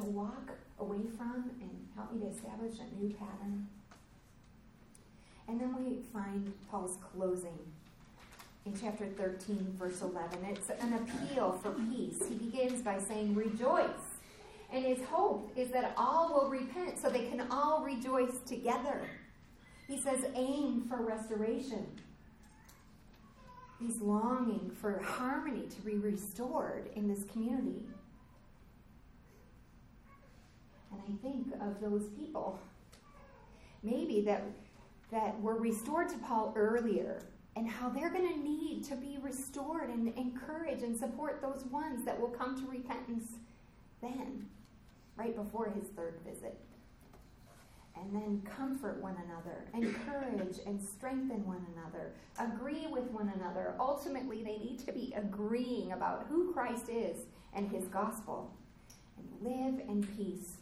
to 0.00 0.06
walk 0.06 0.50
away 0.80 1.02
from 1.18 1.50
and 1.60 1.70
help 1.94 2.10
me 2.14 2.20
to 2.20 2.26
establish 2.28 2.78
a 2.78 2.98
new 2.98 3.12
pattern? 3.16 3.68
And 5.46 5.60
then 5.60 5.76
we 5.76 5.98
find 6.10 6.54
Paul's 6.70 6.96
closing 7.12 7.58
in 8.64 8.72
chapter 8.80 9.04
13, 9.08 9.74
verse 9.78 10.00
11. 10.00 10.38
It's 10.48 10.70
an 10.70 10.94
appeal 10.94 11.60
for 11.62 11.72
peace. 11.72 12.26
He 12.26 12.34
begins 12.34 12.80
by 12.80 12.98
saying, 12.98 13.34
Rejoice. 13.34 14.16
And 14.72 14.86
his 14.86 15.04
hope 15.04 15.52
is 15.54 15.68
that 15.72 15.92
all 15.98 16.32
will 16.32 16.48
repent 16.48 16.98
so 16.98 17.10
they 17.10 17.26
can 17.26 17.46
all 17.50 17.82
rejoice 17.84 18.38
together. 18.46 19.02
He 19.88 19.98
says, 19.98 20.26
Aim 20.34 20.84
for 20.86 21.02
restoration. 21.02 21.86
He's 23.80 24.00
longing 24.00 24.70
for 24.80 25.00
harmony 25.02 25.66
to 25.66 25.80
be 25.80 25.94
restored 25.94 26.90
in 26.94 27.08
this 27.08 27.24
community. 27.32 27.86
And 30.92 31.00
I 31.00 31.22
think 31.22 31.54
of 31.60 31.80
those 31.80 32.08
people, 32.18 32.58
maybe 33.82 34.20
that, 34.22 34.42
that 35.10 35.40
were 35.40 35.56
restored 35.56 36.08
to 36.10 36.18
Paul 36.18 36.52
earlier, 36.56 37.22
and 37.56 37.68
how 37.68 37.88
they're 37.88 38.10
going 38.10 38.28
to 38.28 38.38
need 38.38 38.84
to 38.84 38.96
be 38.96 39.18
restored 39.22 39.88
and 39.88 40.08
encourage 40.16 40.82
and 40.82 40.96
support 40.96 41.40
those 41.40 41.64
ones 41.70 42.04
that 42.04 42.18
will 42.20 42.28
come 42.28 42.60
to 42.60 42.70
repentance 42.70 43.32
then, 44.02 44.46
right 45.16 45.34
before 45.34 45.70
his 45.70 45.88
third 45.96 46.18
visit. 46.26 46.60
And 48.00 48.14
then 48.14 48.42
comfort 48.56 49.02
one 49.02 49.16
another, 49.26 49.64
encourage 49.74 50.58
and 50.66 50.80
strengthen 50.80 51.44
one 51.46 51.66
another, 51.76 52.12
agree 52.38 52.86
with 52.88 53.10
one 53.10 53.32
another. 53.34 53.74
Ultimately, 53.78 54.42
they 54.42 54.56
need 54.56 54.78
to 54.86 54.92
be 54.92 55.12
agreeing 55.16 55.92
about 55.92 56.26
who 56.28 56.52
Christ 56.52 56.88
is 56.88 57.26
and 57.54 57.68
his 57.70 57.84
gospel 57.86 58.54
and 59.18 59.28
live 59.42 59.80
in 59.88 60.06
peace. 60.16 60.58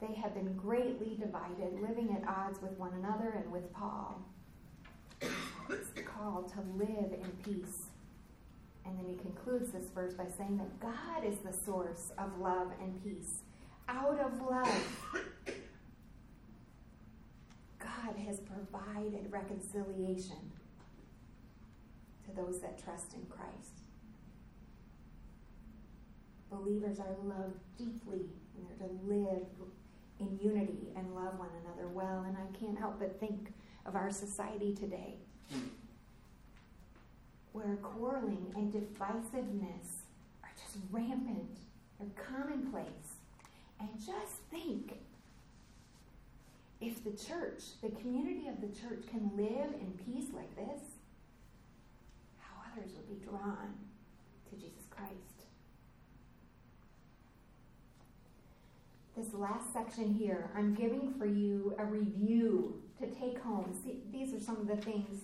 They 0.00 0.14
have 0.14 0.34
been 0.34 0.54
greatly 0.56 1.16
divided, 1.20 1.80
living 1.80 2.16
at 2.16 2.28
odds 2.28 2.60
with 2.60 2.72
one 2.78 2.92
another 2.94 3.30
and 3.36 3.52
with 3.52 3.72
Paul 3.72 4.20
It's 5.68 5.90
the 5.90 6.02
call 6.02 6.42
to 6.42 6.60
live 6.76 7.12
in 7.12 7.30
peace. 7.44 7.84
And 8.84 8.98
then 8.98 9.06
he 9.08 9.16
concludes 9.16 9.70
this 9.70 9.88
verse 9.94 10.14
by 10.14 10.26
saying 10.36 10.58
that 10.58 10.80
God 10.80 11.24
is 11.24 11.38
the 11.38 11.52
source 11.52 12.10
of 12.18 12.38
love 12.38 12.68
and 12.82 13.02
peace. 13.02 13.42
Out 13.88 14.18
of 14.18 14.40
love, 14.42 15.28
God 18.04 18.16
has 18.26 18.40
provided 18.40 19.30
reconciliation 19.30 20.50
to 22.24 22.34
those 22.34 22.60
that 22.60 22.82
trust 22.82 23.14
in 23.14 23.24
Christ. 23.26 23.80
Believers 26.50 26.98
are 26.98 27.16
loved 27.24 27.58
deeply 27.78 28.26
and 28.56 28.66
they're 28.66 28.88
to 28.88 28.94
live 29.04 29.46
in 30.20 30.38
unity 30.42 30.92
and 30.96 31.14
love 31.14 31.38
one 31.38 31.48
another 31.64 31.88
well. 31.88 32.24
And 32.26 32.36
I 32.36 32.58
can't 32.58 32.78
help 32.78 32.98
but 32.98 33.18
think 33.20 33.52
of 33.86 33.94
our 33.94 34.10
society 34.10 34.74
today 34.74 35.16
where 37.52 37.76
quarreling 37.82 38.52
and 38.56 38.72
divisiveness 38.72 40.02
are 40.42 40.50
just 40.56 40.78
rampant, 40.90 41.58
they're 42.00 42.08
commonplace. 42.16 43.18
And 43.78 43.88
just 43.98 44.36
think 44.50 45.00
if 46.82 47.04
the 47.04 47.12
church, 47.12 47.62
the 47.80 47.90
community 47.90 48.48
of 48.48 48.60
the 48.60 48.66
church, 48.66 49.04
can 49.08 49.30
live 49.36 49.72
in 49.74 49.92
peace 50.04 50.30
like 50.34 50.54
this, 50.56 50.82
how 52.38 52.56
others 52.72 52.90
would 52.96 53.08
be 53.08 53.24
drawn 53.24 53.74
to 54.50 54.56
Jesus 54.56 54.84
Christ. 54.90 55.12
This 59.16 59.32
last 59.34 59.72
section 59.72 60.12
here, 60.12 60.50
I'm 60.56 60.74
giving 60.74 61.14
for 61.18 61.26
you 61.26 61.74
a 61.78 61.84
review 61.84 62.82
to 62.98 63.06
take 63.06 63.38
home. 63.38 63.78
See, 63.84 64.00
these 64.10 64.34
are 64.34 64.40
some 64.40 64.56
of 64.56 64.66
the 64.66 64.76
things 64.76 65.22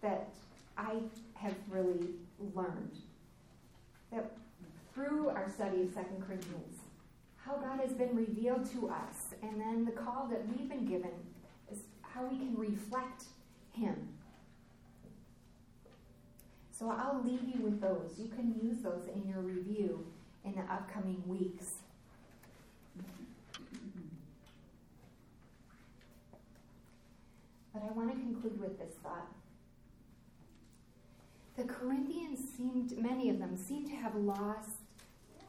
that 0.00 0.30
I 0.76 0.96
have 1.34 1.54
really 1.68 2.08
learned 2.54 2.96
that 4.10 4.32
through 4.94 5.28
our 5.28 5.48
study 5.48 5.82
of 5.82 5.92
Second 5.92 6.24
Corinthians, 6.26 6.77
has 7.78 7.92
been 7.92 8.14
revealed 8.14 8.70
to 8.72 8.88
us, 8.88 9.34
and 9.42 9.60
then 9.60 9.84
the 9.84 9.92
call 9.92 10.28
that 10.30 10.46
we've 10.48 10.68
been 10.68 10.86
given 10.86 11.12
is 11.70 11.78
how 12.02 12.24
we 12.26 12.36
can 12.36 12.56
reflect 12.56 13.24
Him. 13.72 14.08
So 16.70 16.90
I'll 16.90 17.22
leave 17.24 17.42
you 17.42 17.60
with 17.62 17.80
those. 17.80 18.18
You 18.18 18.28
can 18.28 18.54
use 18.62 18.78
those 18.82 19.08
in 19.12 19.28
your 19.28 19.40
review 19.40 20.06
in 20.44 20.54
the 20.54 20.62
upcoming 20.72 21.22
weeks. 21.26 21.74
But 27.72 27.82
I 27.82 27.92
want 27.92 28.10
to 28.10 28.16
conclude 28.16 28.60
with 28.60 28.78
this 28.78 28.94
thought. 29.02 29.26
The 31.56 31.64
Corinthians 31.64 32.38
seemed, 32.56 32.96
many 32.98 33.28
of 33.30 33.40
them, 33.40 33.56
seemed 33.56 33.88
to 33.88 33.96
have 33.96 34.14
lost 34.14 34.70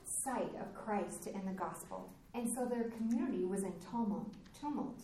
sight 0.03 0.51
of 0.59 0.73
Christ 0.73 1.27
in 1.27 1.45
the 1.45 1.51
gospel. 1.51 2.11
And 2.33 2.49
so 2.53 2.65
their 2.65 2.89
community 2.91 3.45
was 3.45 3.63
in 3.63 3.73
tumult. 3.89 4.33
tumult. 4.59 4.99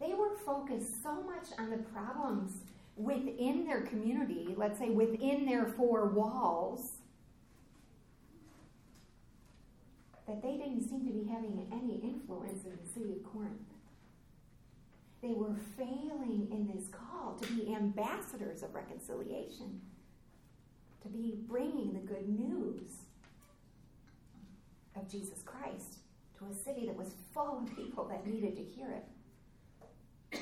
They 0.00 0.14
were 0.14 0.36
focused 0.44 1.02
so 1.02 1.22
much 1.22 1.46
on 1.58 1.70
the 1.70 1.78
problems 1.78 2.52
within 2.96 3.66
their 3.66 3.82
community, 3.82 4.54
let's 4.56 4.78
say 4.78 4.90
within 4.90 5.46
their 5.46 5.66
four 5.66 6.06
walls, 6.06 6.92
that 10.26 10.42
they 10.42 10.56
didn't 10.56 10.88
seem 10.88 11.06
to 11.06 11.12
be 11.12 11.26
having 11.28 11.66
any 11.72 12.00
influence 12.02 12.64
in 12.64 12.72
the 12.72 12.92
city 12.92 13.12
of 13.12 13.32
Corinth. 13.32 13.52
They 15.22 15.32
were 15.32 15.56
failing 15.76 16.48
in 16.52 16.70
this 16.72 16.88
call 16.88 17.34
to 17.34 17.52
be 17.54 17.74
ambassadors 17.74 18.62
of 18.62 18.74
reconciliation, 18.74 19.80
to 21.02 21.08
be 21.08 21.38
bringing 21.48 21.94
the 21.94 22.00
good 22.00 22.28
news 22.28 23.07
of 24.98 25.10
Jesus 25.10 25.42
Christ 25.44 25.98
to 26.38 26.46
a 26.46 26.54
city 26.54 26.86
that 26.86 26.96
was 26.96 27.14
full 27.32 27.58
of 27.58 27.76
people 27.76 28.04
that 28.08 28.26
needed 28.26 28.56
to 28.56 28.62
hear 28.62 28.90
it. 28.90 30.40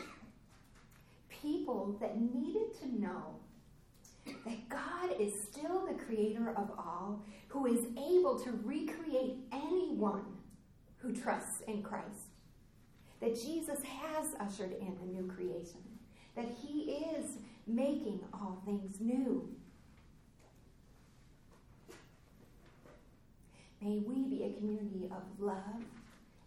People 1.29 1.97
that 2.01 2.21
needed 2.21 2.75
to 2.81 3.01
know 3.01 3.37
that 4.45 4.69
God 4.69 5.21
is 5.21 5.33
still 5.40 5.87
the 5.87 5.95
creator 5.95 6.51
of 6.57 6.71
all, 6.77 7.23
who 7.49 7.66
is 7.66 7.87
able 7.97 8.38
to 8.40 8.51
recreate 8.64 9.37
anyone 9.53 10.25
who 10.99 11.12
trusts 11.12 11.62
in 11.69 11.83
Christ 11.83 12.31
that 13.21 13.35
Jesus 13.35 13.83
has 13.83 14.35
ushered 14.38 14.73
in 14.73 14.97
a 15.03 15.07
new 15.07 15.27
creation, 15.27 15.81
that 16.35 16.47
he 16.62 16.92
is 17.16 17.38
making 17.66 18.21
all 18.33 18.61
things 18.64 19.01
new. 19.01 19.49
May 23.81 23.99
we 23.99 24.25
be 24.25 24.45
a 24.45 24.59
community 24.59 25.11
of 25.11 25.23
love 25.39 25.85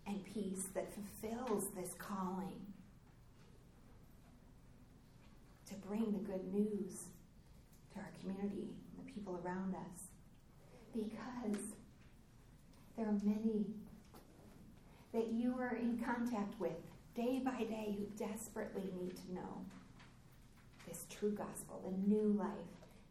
and 0.07 0.23
peace 0.25 0.63
that 0.73 0.91
fulfills 0.93 1.65
this 1.75 1.93
calling 1.99 2.65
to 5.67 5.75
bring 5.75 6.11
the 6.11 6.19
good 6.19 6.51
news 6.51 7.03
to 7.93 7.99
our 7.99 8.11
community 8.19 8.73
and 8.97 9.07
the 9.07 9.11
people 9.11 9.39
around 9.45 9.75
us. 9.75 10.03
Because 10.93 11.61
there 12.97 13.07
are 13.07 13.19
many 13.23 13.67
that 15.13 15.27
you 15.31 15.55
are 15.59 15.75
in 15.75 15.99
contact 16.03 16.59
with 16.59 16.73
day 17.15 17.41
by 17.43 17.63
day 17.63 17.95
who 17.97 18.05
desperately 18.17 18.91
need 18.99 19.15
to 19.15 19.33
know 19.33 19.65
this 20.87 21.05
true 21.09 21.31
gospel, 21.31 21.81
the 21.85 22.09
new 22.09 22.33
life 22.33 22.49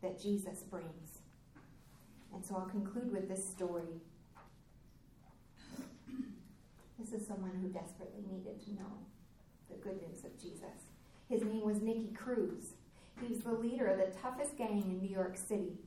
that 0.03 0.21
Jesus 0.21 0.65
brings. 0.69 1.18
And 2.35 2.45
so 2.45 2.57
I'll 2.57 2.67
conclude 2.67 3.13
with 3.13 3.29
this 3.29 3.45
story. 3.45 4.01
This 6.99 7.13
is 7.13 7.27
someone 7.27 7.53
who 7.63 7.69
desperately 7.69 8.23
needed 8.31 8.61
to 8.65 8.75
know 8.75 8.99
the 9.71 9.77
good 9.77 10.01
news 10.03 10.25
of 10.25 10.37
Jesus. 10.41 10.89
His 11.29 11.43
name 11.43 11.65
was 11.65 11.81
Nicky 11.81 12.13
Cruz. 12.15 12.75
He 13.21 13.29
was 13.29 13.41
the 13.41 13.53
leader 13.53 13.87
of 13.87 13.99
the 13.99 14.19
toughest 14.21 14.57
gang 14.57 14.83
in 14.83 14.99
New 15.01 15.09
York 15.09 15.37
City. 15.37 15.79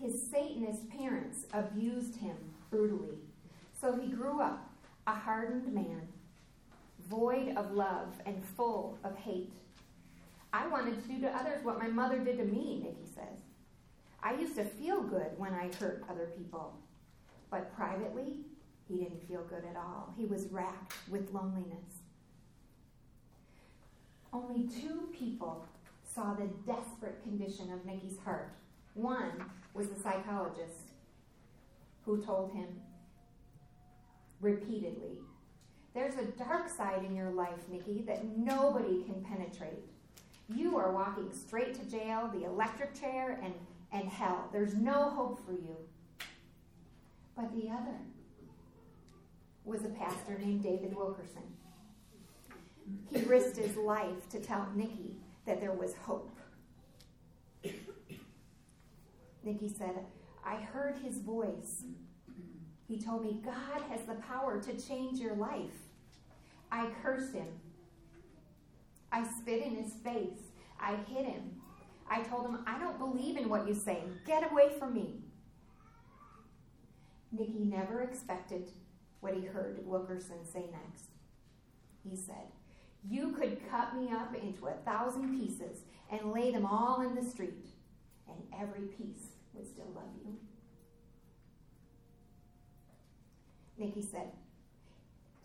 His 0.00 0.20
Satanist 0.30 0.88
parents 0.90 1.46
abused 1.52 2.16
him 2.16 2.36
brutally. 2.70 3.18
So 3.80 3.96
he 3.96 4.08
grew 4.08 4.40
up 4.40 4.70
a 5.06 5.14
hardened 5.14 5.72
man, 5.72 6.08
void 7.08 7.56
of 7.56 7.72
love 7.72 8.20
and 8.26 8.42
full 8.56 8.98
of 9.04 9.16
hate. 9.16 9.52
I 10.52 10.66
wanted 10.68 11.02
to 11.02 11.08
do 11.08 11.20
to 11.20 11.36
others 11.36 11.64
what 11.64 11.78
my 11.78 11.88
mother 11.88 12.18
did 12.18 12.38
to 12.38 12.44
me, 12.44 12.80
Nicky 12.82 13.06
says. 13.14 13.40
I 14.22 14.34
used 14.34 14.54
to 14.56 14.64
feel 14.64 15.02
good 15.02 15.32
when 15.36 15.52
I 15.52 15.70
hurt 15.78 16.04
other 16.08 16.30
people, 16.36 16.78
but 17.50 17.74
privately, 17.74 18.44
he 18.88 18.98
didn't 18.98 19.26
feel 19.26 19.42
good 19.44 19.64
at 19.68 19.76
all. 19.76 20.14
He 20.16 20.26
was 20.26 20.46
racked 20.46 20.94
with 21.10 21.32
loneliness. 21.32 22.02
Only 24.32 24.68
two 24.68 25.08
people 25.12 25.66
saw 26.04 26.34
the 26.34 26.48
desperate 26.66 27.22
condition 27.22 27.72
of 27.72 27.84
Nicky's 27.84 28.18
heart. 28.24 28.52
One 28.94 29.44
was 29.74 29.88
the 29.88 30.00
psychologist 30.00 30.90
who 32.04 32.22
told 32.22 32.52
him 32.52 32.68
repeatedly, 34.40 35.18
There's 35.94 36.16
a 36.16 36.24
dark 36.24 36.68
side 36.68 37.04
in 37.04 37.14
your 37.14 37.30
life, 37.30 37.68
Nicky, 37.70 38.02
that 38.06 38.24
nobody 38.36 39.02
can 39.04 39.22
penetrate. 39.22 39.84
You 40.48 40.76
are 40.78 40.92
walking 40.92 41.30
straight 41.32 41.74
to 41.74 41.84
jail, 41.90 42.30
the 42.32 42.44
electric 42.44 42.98
chair, 42.98 43.40
and, 43.42 43.54
and 43.92 44.08
hell. 44.08 44.48
There's 44.52 44.74
no 44.74 45.10
hope 45.10 45.44
for 45.44 45.52
you. 45.52 45.76
But 47.36 47.52
the 47.54 47.70
other 47.70 47.98
was 49.64 49.84
a 49.84 49.88
pastor 49.90 50.38
named 50.38 50.62
David 50.62 50.94
Wilkerson. 50.96 51.42
He 53.10 53.22
risked 53.22 53.56
his 53.56 53.76
life 53.76 54.28
to 54.30 54.40
tell 54.40 54.68
Nicky 54.74 55.16
that 55.46 55.60
there 55.60 55.72
was 55.72 55.94
hope. 55.94 56.36
Nicky 59.44 59.68
said, 59.68 60.04
I 60.44 60.56
heard 60.56 60.96
his 60.98 61.18
voice. 61.18 61.84
He 62.88 62.98
told 62.98 63.24
me, 63.24 63.40
God 63.44 63.82
has 63.88 64.02
the 64.02 64.14
power 64.14 64.60
to 64.60 64.80
change 64.80 65.18
your 65.18 65.34
life. 65.34 65.70
I 66.70 66.88
cursed 67.02 67.34
him. 67.34 67.48
I 69.10 69.24
spit 69.24 69.62
in 69.62 69.76
his 69.76 69.92
face. 70.04 70.50
I 70.80 70.96
hit 71.08 71.26
him. 71.26 71.61
I 72.10 72.22
told 72.22 72.46
him, 72.46 72.58
I 72.66 72.78
don't 72.78 72.98
believe 72.98 73.36
in 73.36 73.48
what 73.48 73.66
you 73.66 73.74
say. 73.74 74.02
Get 74.26 74.50
away 74.50 74.70
from 74.78 74.94
me. 74.94 75.14
Nicky 77.32 77.64
never 77.64 78.02
expected 78.02 78.70
what 79.20 79.34
he 79.34 79.46
heard 79.46 79.80
Wilkerson 79.86 80.44
say 80.44 80.66
next. 80.70 81.06
He 82.08 82.16
said, 82.16 82.50
You 83.08 83.32
could 83.32 83.58
cut 83.70 83.96
me 83.96 84.10
up 84.10 84.34
into 84.34 84.66
a 84.66 84.74
thousand 84.84 85.38
pieces 85.38 85.80
and 86.10 86.32
lay 86.32 86.50
them 86.50 86.66
all 86.66 87.00
in 87.00 87.14
the 87.14 87.22
street, 87.22 87.66
and 88.28 88.36
every 88.60 88.86
piece 88.88 89.28
would 89.54 89.66
still 89.66 89.90
love 89.94 90.10
you. 90.24 90.36
Nicky 93.78 94.02
said, 94.02 94.32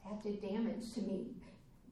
That 0.04 0.22
did 0.22 0.42
damage 0.42 0.94
to 0.96 1.02
me. 1.02 1.28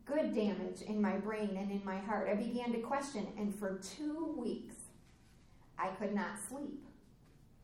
Good 0.06 0.36
damage 0.36 0.82
in 0.88 1.02
my 1.02 1.18
brain 1.18 1.58
and 1.58 1.72
in 1.72 1.82
my 1.84 1.98
heart. 1.98 2.30
I 2.30 2.36
began 2.36 2.72
to 2.74 2.80
question, 2.80 3.28
and 3.38 3.54
for 3.54 3.80
two 3.80 4.36
weeks, 4.38 4.76
I 5.80 5.88
could 5.88 6.14
not 6.14 6.40
sleep 6.48 6.86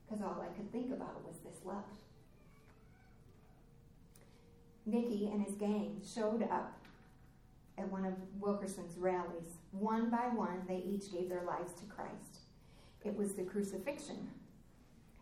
because 0.03 0.23
all 0.23 0.41
I 0.41 0.53
could 0.55 0.71
think 0.71 0.91
about 0.91 1.23
was 1.25 1.37
this 1.39 1.63
love. 1.63 1.83
Nicky 4.85 5.29
and 5.31 5.45
his 5.45 5.53
gang 5.55 6.01
showed 6.03 6.43
up 6.43 6.81
at 7.77 7.89
one 7.91 8.05
of 8.05 8.13
Wilkerson's 8.39 8.97
rallies. 8.97 9.57
One 9.71 10.09
by 10.09 10.27
one, 10.33 10.63
they 10.67 10.77
each 10.77 11.11
gave 11.11 11.29
their 11.29 11.43
lives 11.43 11.73
to 11.73 11.85
Christ. 11.85 12.39
It 13.03 13.15
was 13.15 13.33
the 13.33 13.43
crucifixion, 13.43 14.29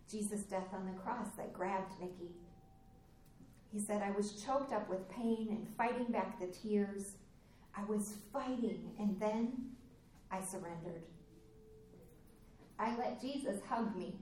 Jesus' 0.09 0.43
death 0.43 0.73
on 0.73 0.85
the 0.85 0.99
cross, 0.99 1.27
that 1.37 1.53
grabbed 1.53 1.91
Nicky. 1.99 2.31
He 3.71 3.79
said, 3.79 4.01
I 4.01 4.11
was 4.11 4.43
choked 4.43 4.73
up 4.73 4.89
with 4.89 5.09
pain 5.09 5.47
and 5.51 5.67
fighting 5.77 6.11
back 6.11 6.39
the 6.39 6.47
tears. 6.47 7.17
I 7.75 7.83
was 7.83 8.15
fighting, 8.33 8.91
and 8.99 9.19
then 9.19 9.53
I 10.31 10.41
surrendered. 10.41 11.03
I 12.79 12.95
let 12.97 13.21
Jesus 13.21 13.59
hug 13.69 13.95
me, 13.95 14.15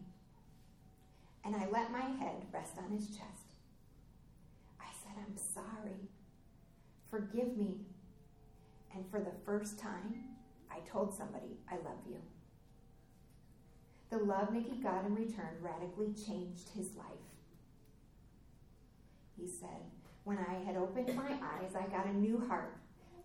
and 1.45 1.55
I 1.55 1.67
let 1.71 1.91
my 1.91 2.01
head 2.01 2.45
rest 2.51 2.73
on 2.77 2.91
his 2.91 3.07
chest. 3.07 3.55
I 4.81 4.87
said, 5.03 5.13
I'm 5.17 5.37
sorry. 5.37 6.09
Forgive 7.09 7.55
me. 7.57 7.77
And 8.93 9.05
for 9.09 9.19
the 9.19 9.31
first 9.45 9.79
time, 9.79 10.23
I 10.69 10.79
told 10.89 11.13
somebody, 11.13 11.57
I 11.71 11.75
love 11.75 11.99
you. 12.09 12.17
The 14.09 14.17
love 14.17 14.51
Nicky 14.51 14.77
got 14.81 15.05
in 15.05 15.15
return 15.15 15.55
radically 15.61 16.13
changed 16.13 16.69
his 16.75 16.95
life 16.95 17.26
he 19.39 19.47
said. 19.47 19.91
When 20.23 20.37
I 20.37 20.63
had 20.65 20.75
opened 20.75 21.15
my 21.15 21.31
eyes, 21.31 21.75
I 21.75 21.87
got 21.87 22.05
a 22.05 22.13
new 22.13 22.45
heart. 22.47 22.75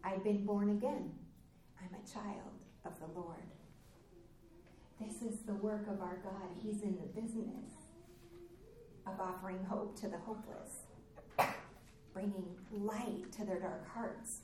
I'd 0.04 0.22
been 0.22 0.44
born 0.44 0.70
again. 0.70 1.10
I'm 1.80 1.94
a 1.94 2.12
child 2.12 2.62
of 2.84 2.92
the 3.00 3.18
Lord. 3.18 3.42
This 5.00 5.22
is 5.22 5.40
the 5.40 5.54
work 5.54 5.88
of 5.88 6.00
our 6.00 6.18
God. 6.22 6.48
He's 6.62 6.82
in 6.82 6.96
the 6.96 7.20
business 7.20 7.74
of 9.06 9.18
offering 9.20 9.64
hope 9.68 9.98
to 10.00 10.08
the 10.08 10.18
hopeless, 10.18 10.84
bringing 12.12 12.46
light 12.70 13.32
to 13.32 13.44
their 13.44 13.58
dark 13.58 13.88
hearts, 13.88 14.42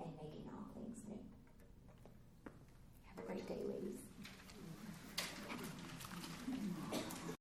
and 0.00 0.08
making 0.16 0.48
all 0.48 0.64
things 0.74 0.98
new. 1.06 1.18
Have 3.04 3.22
a 3.22 3.26
great 3.26 3.46
day, 3.46 3.60
ladies. 3.68 4.07